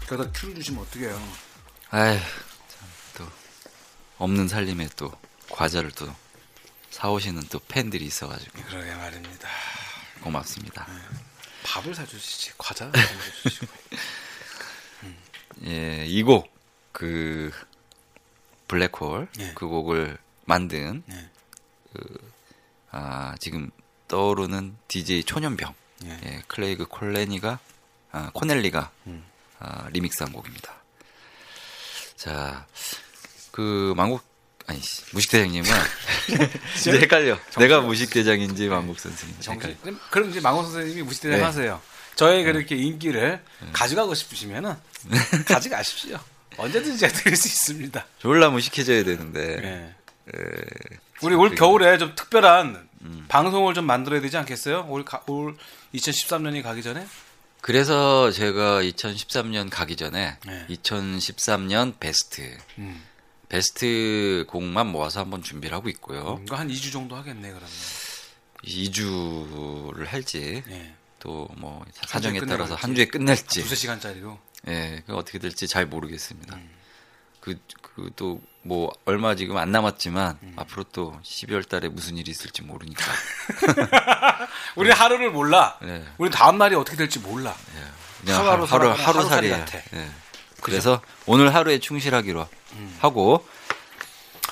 [0.10, 1.16] 그러다 큐를 주시면 어떡해요?
[1.92, 3.28] 아휴, 참, 또,
[4.18, 5.12] 없는 살림에 또,
[5.52, 6.12] 과자를 또,
[6.90, 9.48] 사오시는 또 팬들이 있어가지고, 그러게 말입니다.
[10.22, 10.88] 고맙습니다.
[11.64, 12.90] 밥을 사주시지 과자
[13.44, 13.68] 사주시고.
[15.66, 16.52] 예, 이 곡,
[16.92, 17.52] 그,
[18.68, 19.54] 블랙홀, 예.
[19.54, 21.30] 그 곡을 만든, 예.
[21.94, 22.32] 그,
[22.90, 23.70] 아, 지금
[24.08, 25.76] 떠오르는 DJ 초년병,
[26.06, 26.20] 예.
[26.24, 27.60] 예, 클레이그 콜레니가,
[28.12, 29.29] 아, 코넬리가, 음.
[29.60, 30.74] 아, 리믹스한 곡입니다.
[32.16, 32.66] 자,
[33.52, 34.22] 그, 망국,
[34.68, 35.70] 아니, 씨, 무식대장님은,
[36.78, 37.38] 이제 헷갈려.
[37.58, 39.76] 내가 무식대장인지 망국 선생인지 헷갈려.
[39.76, 40.00] 정신.
[40.10, 41.44] 그럼 이제 망원 선생님이 무시대장 네.
[41.44, 41.82] 하세요.
[42.16, 43.42] 저의 그렇게 인기를
[43.72, 44.76] 가져가고 싶으시면은
[45.48, 46.20] 가져가십시오.
[46.58, 48.06] 언제든지 드릴 수 있습니다.
[48.20, 50.38] 졸라 무식해져야 되는데, 예.
[50.38, 50.66] 에,
[51.22, 53.26] 우리 올 겨울에 좀 특별한 음.
[53.30, 54.88] 방송을 좀 만들어야 되지 않겠어요?
[54.90, 55.56] 올, 가, 올
[55.96, 57.08] 2013년이 가기 전에?
[57.62, 60.66] 그래서 제가 2013년 가기 전에 네.
[60.70, 63.04] 2013년 베스트 음.
[63.50, 66.40] 베스트 곡만 모아서 한번 준비를 하고 있고요.
[66.46, 67.70] 이거 한 2주 정도 하겠네, 그러면.
[68.64, 70.94] 2주를 할지 예.
[71.20, 72.76] 또뭐 주에 사정에 따라서.
[72.76, 74.38] 한 주에 끝낼지 두세 시간짜리로.
[74.68, 76.56] 예, 그 어떻게 될지 잘 모르겠습니다.
[76.56, 76.70] 음.
[77.40, 77.58] 그,
[77.96, 80.54] 그, 또, 뭐, 얼마 지금 안 남았지만, 음.
[80.58, 83.04] 앞으로 또 12월 달에 무슨 일이 있을지 모르니까.
[84.76, 85.78] 우리 하루를 몰라.
[85.82, 86.04] 네.
[86.18, 87.56] 우리 다음 날이 어떻게 될지 몰라.
[88.22, 89.50] 그냥 하루 하루 하루, 하루, 하루살이.
[89.50, 89.78] 하루살이 같아.
[89.96, 90.10] 예.
[90.62, 92.48] 그래서 오늘 하루에 충실하기로
[93.00, 93.46] 하고,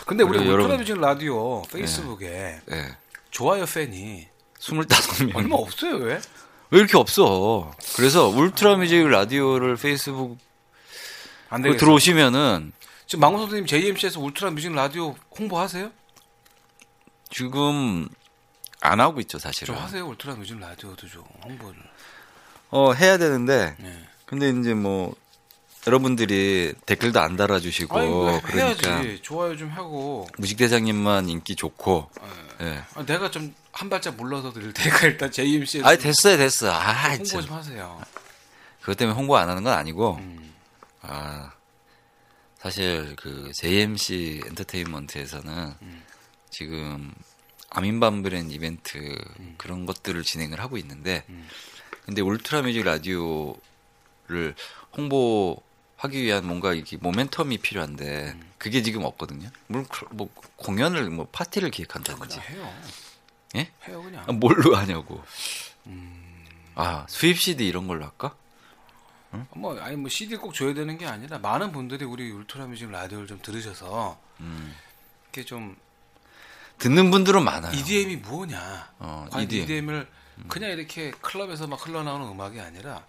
[0.06, 2.98] 근데 우리 울트라뮤직 라디오 페이스북에 예.
[3.30, 4.26] 좋아요 팬이
[4.60, 5.36] 25명.
[5.36, 6.20] 얼마 없어요, 왜?
[6.70, 7.72] 왜 이렇게 없어?
[7.96, 10.38] 그래서 울트라 뮤직 라디오를 페이스북
[11.50, 11.76] 안 그.
[11.78, 12.72] 들어오시면은
[13.08, 15.92] 지금 망호 선생님 JMC에서 울트라 뮤직 라디오 홍보하세요?
[17.30, 18.08] 지금
[18.82, 19.74] 안 하고 있죠 사실은.
[19.74, 20.06] 좀 하세요.
[20.08, 21.80] 울트라 뮤직 라디오도 좀 홍보를.
[22.70, 24.08] 어 해야 되는데 네.
[24.26, 25.16] 근데 이제 뭐
[25.86, 29.02] 여러분들이 댓글도 안 달아주시고 아니 뭐 그러니까.
[29.22, 30.28] 좋아요 좀 하고.
[30.38, 32.10] 무식대장님만 인기 좋고.
[32.62, 32.84] 예.
[32.96, 36.72] 아, 내가 좀 한 발짝 물러서 드릴 테니까 일단 JMC에서 아 됐어요 됐어.
[36.74, 37.42] 아 홍보 참.
[37.42, 38.02] 좀 하세요.
[38.82, 40.52] 그것 때문에 홍보 안 하는 건 아니고 음.
[41.04, 41.52] 아
[42.58, 46.04] 사실 그 JMC 엔터테인먼트에서는 음.
[46.50, 47.14] 지금
[47.70, 49.16] 아민밤브랜 이벤트
[49.58, 51.48] 그런 것들을 진행을 하고 있는데 음.
[52.06, 54.56] 근데 울트라 뮤직 라디오를
[54.96, 58.52] 홍보하기 위한 뭔가 이게 모멘텀이 필요한데 음.
[58.58, 59.50] 그게 지금 없거든요.
[59.68, 62.74] 물론 그- 뭐 공연을 뭐 파티를 기획한다든지 해요.
[63.56, 63.72] 예?
[63.88, 64.24] 해요 그냥.
[64.28, 65.24] 아, 뭘로 하냐고.
[65.86, 66.24] 음.
[66.76, 68.36] 아 수입 CD 이런 걸로 할까?
[69.56, 73.28] 뭐 아니 뭐 CD 꼭 줘야 되는 게 아니라 많은 분들이 우리 울트라 뮤직 라디오를
[73.28, 74.76] 좀 들으셔서 음.
[75.26, 75.76] 이렇게 좀
[76.80, 77.74] 듣는 분들은 많아요.
[77.74, 78.92] EDM이 뭐냐?
[79.00, 79.64] 어, EDM.
[79.64, 80.08] EDM을
[80.48, 83.04] 그냥 이렇게 클럽에서 막 흘러나오는 음악이 아니라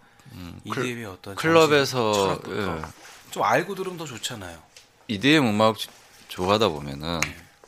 [0.70, 2.82] 클- EDM의 어떤 클럽에서 예.
[3.30, 4.58] 좀 알고 들으면 더 좋잖아요.
[5.08, 5.76] EDM 음악
[6.28, 7.20] 좋아하다 보면은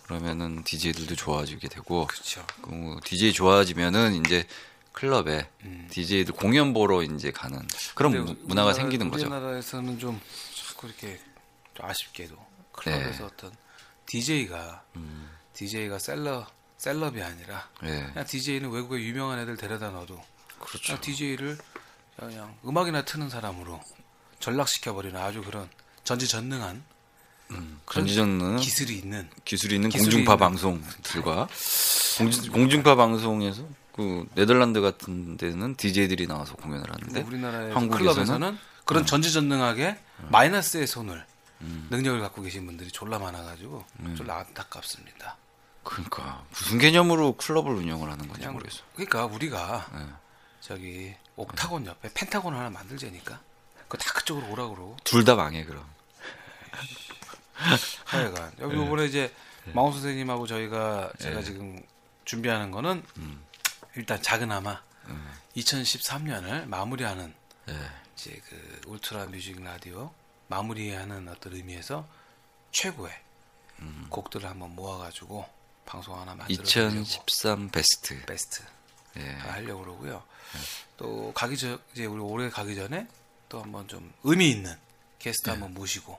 [0.02, 2.44] 그러면은 DJ들도 좋아지게 되고 그렇죠.
[2.62, 4.44] 그 DJ 좋아지면은 이제
[4.92, 5.86] 클럽에 음.
[5.90, 7.60] DJ들 공연 보러 이제 가는
[7.94, 9.22] 그런 무- 문화가 생기는 거죠.
[9.26, 10.20] 우리나라에서는 좀
[10.54, 11.20] 자꾸 이렇게
[11.74, 12.36] 좀 아쉽게도
[12.72, 13.52] 클럽에서 어떤
[14.06, 14.82] DJ가
[15.54, 16.46] DJ가 셀러
[16.78, 18.06] 셀럽이 아니라 예.
[18.12, 20.20] 그냥 DJ는 외국에 유명한 애들 데려다 넣어도
[20.58, 20.86] 그렇죠.
[20.86, 21.58] 그냥 DJ를
[22.16, 23.80] 그냥 음악이나 트는 사람으로
[24.40, 25.68] 전락시켜 버리는 아주 그런
[26.04, 26.82] 전지전능한
[27.48, 31.48] 그런 전지전능 기술이 있는 기술이 있는 기술이 공중파 있는- 방송들과
[32.18, 33.66] 공중, 공중파 방송에서
[34.00, 39.98] 그 네덜란드 같은 데는 DJ들이 나와서 공연을 하는데 우리나라의 한국에서는 클럽에서는 그런 전지전능하게
[40.30, 41.24] 마이너스의 손을
[41.90, 43.84] 능력을 갖고 계신 분들이 졸라 많아가지고
[44.16, 45.36] 졸라 안타깝습니다.
[45.84, 48.80] 그러니까 무슨 개념으로 클럽을 운영을 하는 건지 모르겠어.
[48.94, 50.06] 그러니까 우리가 네.
[50.60, 53.38] 저기 옥타곤 옆에 펜타곤 하나 만들자니까
[53.88, 55.84] 그다 그쪽으로 오라 그러고 둘 다 망해 그럼.
[58.04, 58.84] 하여간 여기 네.
[58.86, 59.32] 이번에 이제
[59.74, 61.78] 마우 선생님하고 저희가 제가 지금
[62.24, 63.42] 준비하는 거는 음.
[63.96, 64.82] 일단 작은아마
[65.56, 67.34] 2013년을 마무리하는
[67.68, 67.90] 예.
[68.14, 70.12] 이제 그 울트라 뮤직 라디오
[70.48, 72.06] 마무리하는 어떤 의미에서
[72.72, 73.12] 최고의
[73.80, 74.06] 음.
[74.10, 75.48] 곡들을 한번 모아가지고
[75.86, 78.24] 방송 하나 만들어 보려고 2013 베스트.
[78.26, 78.62] 베스트
[79.16, 79.30] 예.
[79.32, 80.22] 하려고 그러고요.
[80.96, 83.08] 또 가기 전 이제 우리 올해 가기 전에
[83.48, 84.76] 또 한번 좀 의미 있는
[85.18, 86.18] 게스트 한번 모시고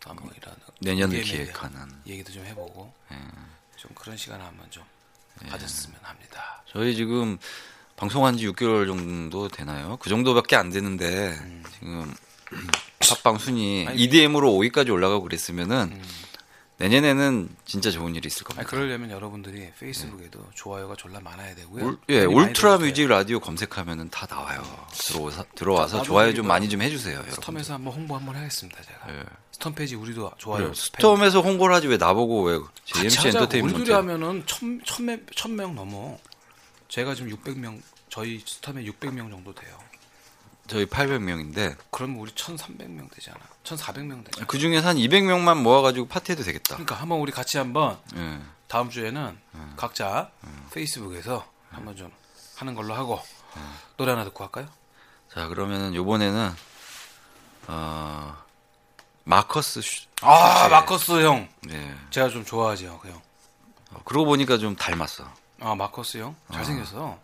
[0.00, 0.90] 또 한번 이런 네.
[0.92, 2.02] 내년을 기획하는.
[2.06, 3.16] 얘기도 좀 해보고 예.
[3.76, 4.84] 좀 그런 시간을 한번 좀
[5.48, 6.62] 가졌으면 합니다.
[6.70, 7.38] 저희 지금
[7.96, 9.96] 방송한 지 6개월 정도 되나요?
[10.00, 11.36] 그 정도밖에 안 되는데
[11.74, 12.14] 지금
[13.00, 13.88] 팟빵 순위 음.
[13.88, 14.00] 아니, 음.
[14.00, 16.00] EDM으로 5위까지 올라가고 그랬으면은
[16.78, 18.70] 내년에는 진짜 좋은 일이 있을 아니, 겁니다.
[18.70, 21.84] 그러려면 여러분들이 페이스북에도 좋아요가 졸라 많아야 되고요.
[21.84, 22.78] 울, 예, 울트라.
[22.78, 24.62] 뮤직 라디오 검색하면은 다 나와요.
[24.92, 27.14] 들어와서 들어와서 좋아요 좀 많이 좀 해주세요.
[27.16, 27.34] 여러분.
[27.34, 28.80] 스톰에서 한번 홍보 한번 하겠습니다.
[28.80, 29.24] 제가 예.
[29.50, 30.58] 스톰 페이지 우리도 좋아요.
[30.58, 30.74] 그래요.
[30.74, 36.16] 스톰에서 홍보를 하지 왜 나보고 왜 JMC 우리들이 엔터테인먼트 하면은 천, 천, 천명 넘어.
[36.86, 39.76] 제가 지금 600명, 저희 스톰에 600명 정도 돼요.
[40.68, 43.38] 저희 800명인데 그러면 우리 1,300명 되잖아.
[43.64, 44.46] 1,400명 되잖아.
[44.46, 46.76] 그 중에서 한 200명만 모아가지고 파티해도 되겠다.
[46.76, 48.38] 그러니까 한번 우리 같이 한번 예.
[48.68, 49.38] 다음 주에는
[49.76, 50.30] 각자
[50.72, 52.12] 페이스북에서 한번 좀
[52.56, 53.20] 하는 걸로 하고
[53.96, 54.68] 노래 하나 듣고 할까요?
[55.32, 56.52] 자 그러면은 요번에는
[57.68, 58.36] 어,
[59.24, 60.68] 마커스 슈, 아 네.
[60.70, 61.94] 마커스 형, 예.
[62.10, 63.20] 제가 좀 좋아하죠 그 형.
[63.92, 65.30] 어, 그러고 보니까 좀 닮았어.
[65.60, 67.18] 아 마커스 형 잘생겼어.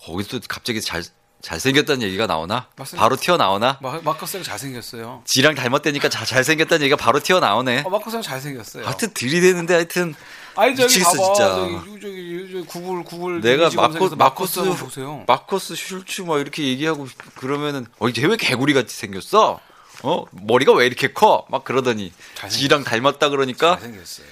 [0.00, 1.02] 거기서 갑자기 잘
[1.42, 2.66] 잘생겼다는 얘기가 나오나?
[2.76, 3.02] 맞습니다.
[3.02, 3.78] 바로 튀어나오나?
[3.80, 5.22] 마, 마커스 형 잘생겼어요.
[5.26, 7.84] 지랑 닮았다니까 자- 잘생겼다는 얘기가 바로 튀어나오네.
[7.86, 8.84] 아, 마커스 형 잘생겼어요.
[8.84, 10.14] 하여튼 들이대는데 하여튼
[10.56, 11.34] 아니 저기 미치겠어, 봐봐.
[11.34, 11.48] 진짜.
[11.54, 15.24] 저기, 저기, 저기 구글 구글 내가 마커, 마커스 한번 보세요.
[15.28, 17.06] 마커스 슐츠 막 이렇게 얘기하고
[17.36, 19.60] 그러면은 어쟤왜 개구리 같이 생겼어?
[20.02, 21.46] 어 머리가 왜 이렇게 커?
[21.48, 22.58] 막 그러더니 잘생겼어.
[22.58, 24.26] 지랑 닮았다 그러니까 잘생겼어요.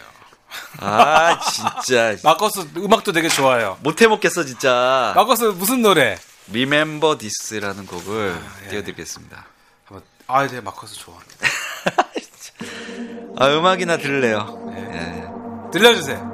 [0.78, 3.76] 아 진짜 마커스 음악도 되게 좋아요.
[3.82, 5.12] 못해 먹겠어 진짜.
[5.14, 6.18] 마커스 무슨 노래?
[6.50, 8.68] Remember This라는 곡을 예.
[8.68, 9.46] 띄워드리겠습니다.
[9.84, 11.46] 한번 아, 네 마커스 좋아합니다.
[13.36, 14.72] 아 음악이나 들을래요.
[14.76, 14.80] 예.
[14.80, 15.70] 예.
[15.72, 16.33] 들려주세요.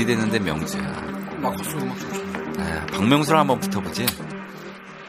[0.00, 0.82] 들이대는데 명수야.
[1.40, 2.22] 막 헛소리 음악 좋죠.
[2.58, 4.06] 아, 박명수랑 한번 붙어보지.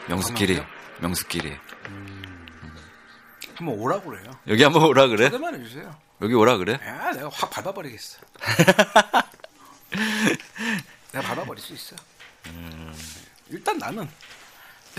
[0.09, 0.61] 명수끼리
[0.99, 1.57] 명수끼리
[3.55, 4.31] 한번 오라고 그래요.
[4.47, 5.30] 여기 한번 오라 그래?
[5.30, 5.95] 초대만 해주세요.
[6.22, 6.73] 여기 오라 그래?
[6.85, 8.19] 야, 내가 확 밟아버리겠어.
[11.13, 11.95] 내가 밟아버릴 수 있어.
[13.49, 14.09] 일단 나는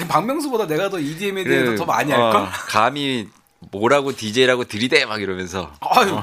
[0.09, 2.49] 박명수보다 내가 더 EDM에 대해서 그래, 더 많이 어, 할걸?
[2.69, 3.29] 감히
[3.71, 5.71] 뭐라고 DJ라고 들이대 막 이러면서.
[5.81, 6.19] 아유,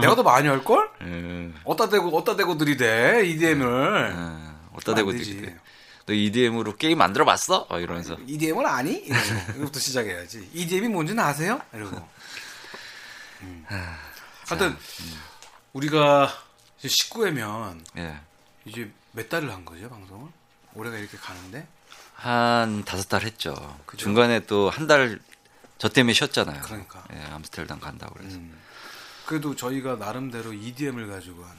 [0.00, 0.90] 내가 더 많이 할 걸?
[1.02, 4.12] 음, 어디다 대고 어디다 대고 들이대 EDM을.
[4.16, 5.36] 어, 어디다 대고 안 되지.
[5.36, 5.56] 들이대.
[6.06, 7.66] 너 EDM으로 게임 만들어 봤어?
[7.70, 8.16] 막 이러면서.
[8.26, 8.92] EDM은 아니?
[8.96, 9.24] 이러고.
[9.56, 10.50] 이거부터 시작해야지.
[10.52, 11.60] EDM이 뭔지는 아세요?
[11.72, 12.06] 이러고.
[13.42, 13.64] 음.
[14.48, 14.76] 하여튼
[15.72, 16.30] 우리가
[16.78, 18.20] 이제 19회면 예.
[18.64, 20.28] 이제 몇 달을 한 거죠 방송을?
[20.74, 21.66] 올해가 이렇게 가는데
[22.14, 23.54] 한 다섯 달 했죠.
[23.86, 24.02] 그죠.
[24.04, 25.18] 중간에 또 한 달
[25.76, 26.62] 저 때문에 쉬었잖아요.
[26.62, 27.02] 그러니까.
[27.12, 28.36] 예, 암스테르담 간다고 그래서.
[28.36, 28.56] 음.
[29.26, 31.58] 그래도 저희가 나름대로 EDM을 가지고 하는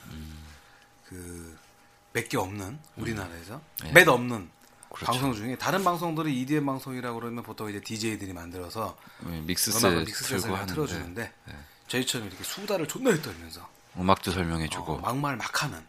[1.06, 3.92] 그몇 개 없는 우리나라에서 예.
[3.92, 4.50] 몇 없는
[4.90, 5.12] 그렇죠.
[5.12, 8.96] 방송 중에 다른 방송들이 EDM 방송이라고 그러면 보통 이제 DJ들이 만들어서
[9.30, 11.54] 예, 믹스세 음악을 믹스셋을 틀어주는데 예.
[11.88, 13.68] 저희처럼 이렇게 수다를 존나 떨면서
[13.98, 15.86] 음악도 설명해주고 어, 막말 막하는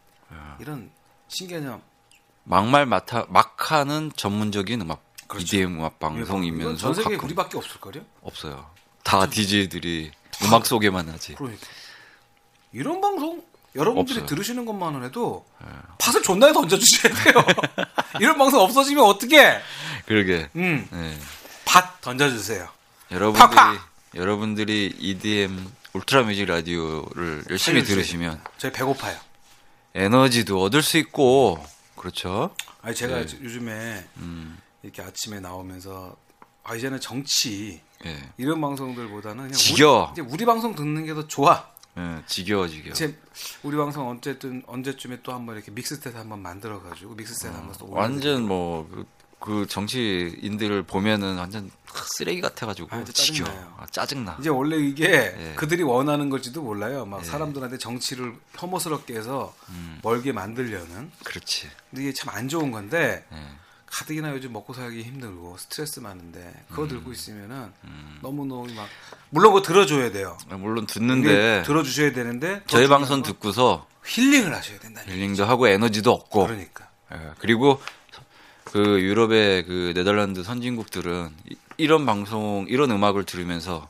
[0.59, 0.91] 이런
[1.27, 1.81] 신개념
[2.43, 5.45] 막말 맡아 막하는 전문적인 음악 그렇죠.
[5.57, 8.01] EDM 음악 이건 방송이면서 전 가끔 우리밖에 없을걸요?
[8.21, 8.69] 없어요.
[9.03, 10.11] 다 DJ들이
[10.43, 11.35] 음악 소개만 하지.
[11.35, 11.65] 그러니까
[12.71, 13.43] 이런 방송
[13.75, 14.25] 여러분들이 없어요.
[14.27, 15.45] 들으시는 것만은 해도
[15.99, 17.33] 팟을 존나 던져주셔야 돼요.
[18.19, 19.59] 이런 방송 없어지면 어떻게?
[20.05, 20.49] 그러게.
[20.55, 21.17] 음, 예.
[21.65, 22.67] 팟 던져주세요.
[23.11, 23.89] 여러분들이 팍팍!
[24.15, 27.95] 여러분들이 EDM 울트라 뮤직 라디오를 열심히 살려주세요.
[27.95, 29.17] 들으시면 저희 배고파요.
[29.95, 31.63] 에너지도 얻을 수 있고
[31.95, 32.55] 그렇죠.
[32.81, 33.37] 아니 제가 네.
[33.41, 34.57] 요즘에 음.
[34.83, 36.15] 이렇게 아침에 나오면서
[36.63, 38.29] 아 이제는 정치 예.
[38.37, 40.11] 이런 방송들보다는 그냥 지겨워.
[40.13, 41.65] 우리, 이제 우리 방송 듣는 게 더 좋아.
[41.97, 42.91] 예, 지겨워 지겨워.
[42.91, 43.17] 이제
[43.63, 48.43] 우리 방송 어쨌든 언제쯤에 또 한번 이렇게 믹스셋 한번 만들어 가지고 믹스셋 한번 또 완전
[48.47, 49.05] 뭐 그,
[49.39, 51.71] 그 정치인들을 보면은 완전
[52.17, 53.03] 쓰레기 같아가지고 아.
[53.03, 53.73] 짜증나요.
[53.79, 54.37] 아, 짜증나.
[54.39, 55.53] 이제 원래 이게 예.
[55.55, 57.05] 그들이 원하는 걸지도 몰라요.
[57.05, 57.25] 막 예.
[57.25, 59.99] 사람들한테 정치를 혐오스럽게 해서 음.
[60.03, 61.11] 멀게 만들려는.
[61.23, 61.67] 그렇지.
[61.89, 63.37] 근데 이게 참 안 좋은 건데 예.
[63.87, 66.87] 가뜩이나 요즘 먹고 살기 힘들고 스트레스 많은데 그거 음.
[66.89, 67.71] 들고 있으면은
[68.21, 68.87] 너무 너무 막
[69.29, 70.37] 물론 그거 들어줘야 돼요.
[70.49, 75.67] 아, 물론 듣는데 들어주셔야 되는데 더 저희 방송 건 듣고서 힐링을 하셔야 된다는 힐링도 하고
[75.67, 77.81] 에너지도 얻고 그러니까 예, 그리고
[78.65, 83.87] 그 유럽의 그 네덜란드 선진국들은 이- 이런 방송 이런 음악을 들으면서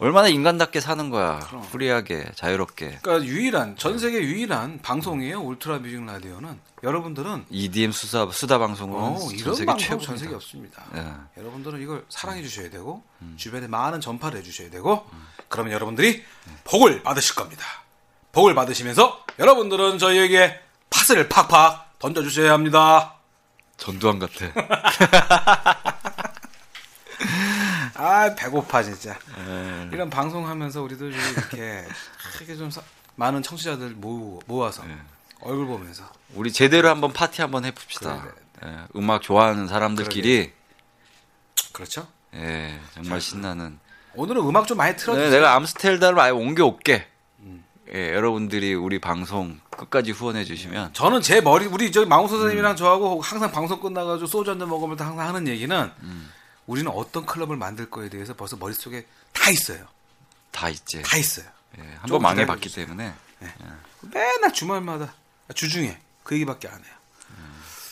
[0.00, 1.62] 얼마나 인간답게 사는 거야 그럼.
[1.72, 8.58] 프리하게 자유롭게 그러니까 유일한 전 세계 유일한 방송이에요 울트라 뮤직 라디오는 여러분들은 EDM 수다 수다
[8.58, 10.06] 방송은 어, 전 이런 세계 최고입니다.
[10.06, 10.84] 전 세계 없습니다.
[10.94, 11.40] 예.
[11.40, 13.34] 여러분들은 이걸 사랑해 주셔야 되고 음.
[13.36, 15.04] 주변에 많은 전파를 해 주셔야 되고
[15.48, 16.22] 그러면 여러분들이
[16.62, 17.64] 복을 받으실 겁니다.
[18.30, 20.60] 복을 받으시면서 여러분들은 저희에게
[20.90, 23.16] 팥을 팍팍 던져 주셔야 합니다.
[23.76, 24.52] 전두환 같아.
[28.00, 29.18] 아 배고파 진짜.
[29.38, 29.88] 예.
[29.92, 31.84] 이런 방송하면서 우리도 좀 이렇게
[32.38, 32.80] 이렇게 좀 사-
[33.16, 34.96] 많은 청취자들 모으, 모아서 예.
[35.40, 36.04] 얼굴 보면서
[36.34, 38.22] 우리 제대로 한번 파티 한번 해봅시다.
[38.22, 38.32] 그래,
[38.72, 40.52] 예, 음악 좋아하는 사람들끼리
[41.72, 42.06] 그렇죠?
[42.34, 43.78] 예, 정말 신나는.
[44.14, 45.30] 오늘은 음악 좀 많이 틀어주세요.
[45.30, 47.06] 네, 내가 암스테르담을 아예 옮겨올게.
[47.40, 47.64] 음.
[47.94, 52.76] 예, 여러분들이 우리 방송 끝까지 후원해 주시면 저는 제 머리 우리 저기 망우 선생님이랑 음.
[52.76, 56.30] 저하고 항상 방송 끝나가지고 소주 한 잔 먹으면서 항상 하는 얘기는 음.
[56.68, 59.88] 우리는 어떤 클럽을 만들 거에 대해서 벌써 머릿속에 다 있어요.
[60.52, 61.02] 다 있지.
[61.02, 61.46] 다 있어요.
[61.78, 62.68] 예, 좀 한번 망해봤기.
[62.72, 63.12] 때문에
[64.02, 65.14] 맨날 주말마다
[65.48, 66.94] 아, 주중에 그 얘기밖에 안 해요.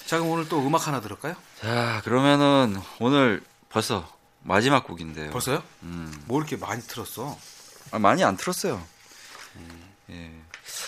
[0.05, 1.35] 자 그럼 오늘 또 음악 하나 들을까요?
[1.61, 5.31] 자 그러면은 오늘 벌써 마지막 곡인데요.
[5.31, 5.62] 벌써요?
[5.82, 7.36] 음, 뭐 이렇게 많이 틀었어?
[7.93, 8.86] 아, 많이 안 틀었어요.
[10.11, 10.32] 예.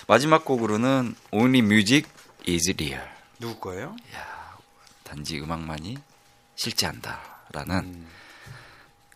[0.06, 2.06] 마지막 곡으로는 Only Music
[2.46, 3.08] is Real.
[3.40, 3.96] 누구 거예요?
[5.04, 5.96] 단지 음악만이
[6.54, 8.08] 실제한다 라는 음,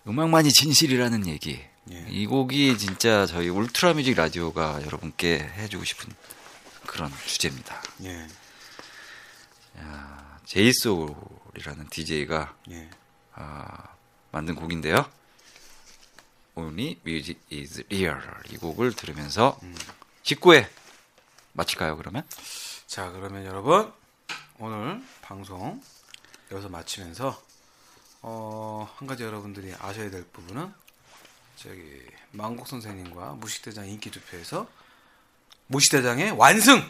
[0.06, 1.62] 음악만이 진실이라는 얘기.
[1.90, 2.06] 예.
[2.08, 6.12] 이 곡이 진짜 저희 울트라 뮤직 라디오가 여러분께 해주고 싶은
[6.86, 7.82] 그런 주제입니다.
[8.04, 8.28] 예,
[10.44, 12.90] 제이소울이라는 DJ가 예.
[13.34, 13.94] 아,
[14.30, 15.10] 만든 곡인데요.
[16.54, 19.58] Only Music is Real 이 곡을 들으면서
[20.22, 20.68] 19회
[21.54, 22.24] 마칠까요 그러면?
[22.86, 23.90] 자 그러면 여러분
[24.58, 25.82] 오늘 방송
[26.50, 27.42] 여기서 마치면서
[28.22, 30.72] 어, 한 가지 여러분들이 아셔야 될 부분은
[31.56, 32.00] 저기
[32.30, 34.68] 망국 선생님과 무식대장 인기 투표에서
[35.66, 36.82] 무식대장의 완승.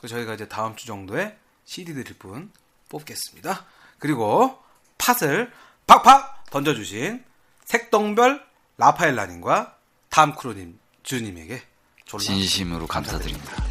[0.00, 2.50] 그 저희가 이제 다음 주 정도에 CD 드릴 분
[2.88, 3.64] 뽑겠습니다.
[3.98, 4.62] 그리고
[4.98, 5.52] 팥을
[5.86, 7.24] 팍팍 던져주신
[7.64, 8.44] 색동별
[8.76, 9.76] 라파엘라님과
[10.10, 11.62] 다음 크로님 주님에게
[12.18, 13.65] 진심으로 감사드립니다.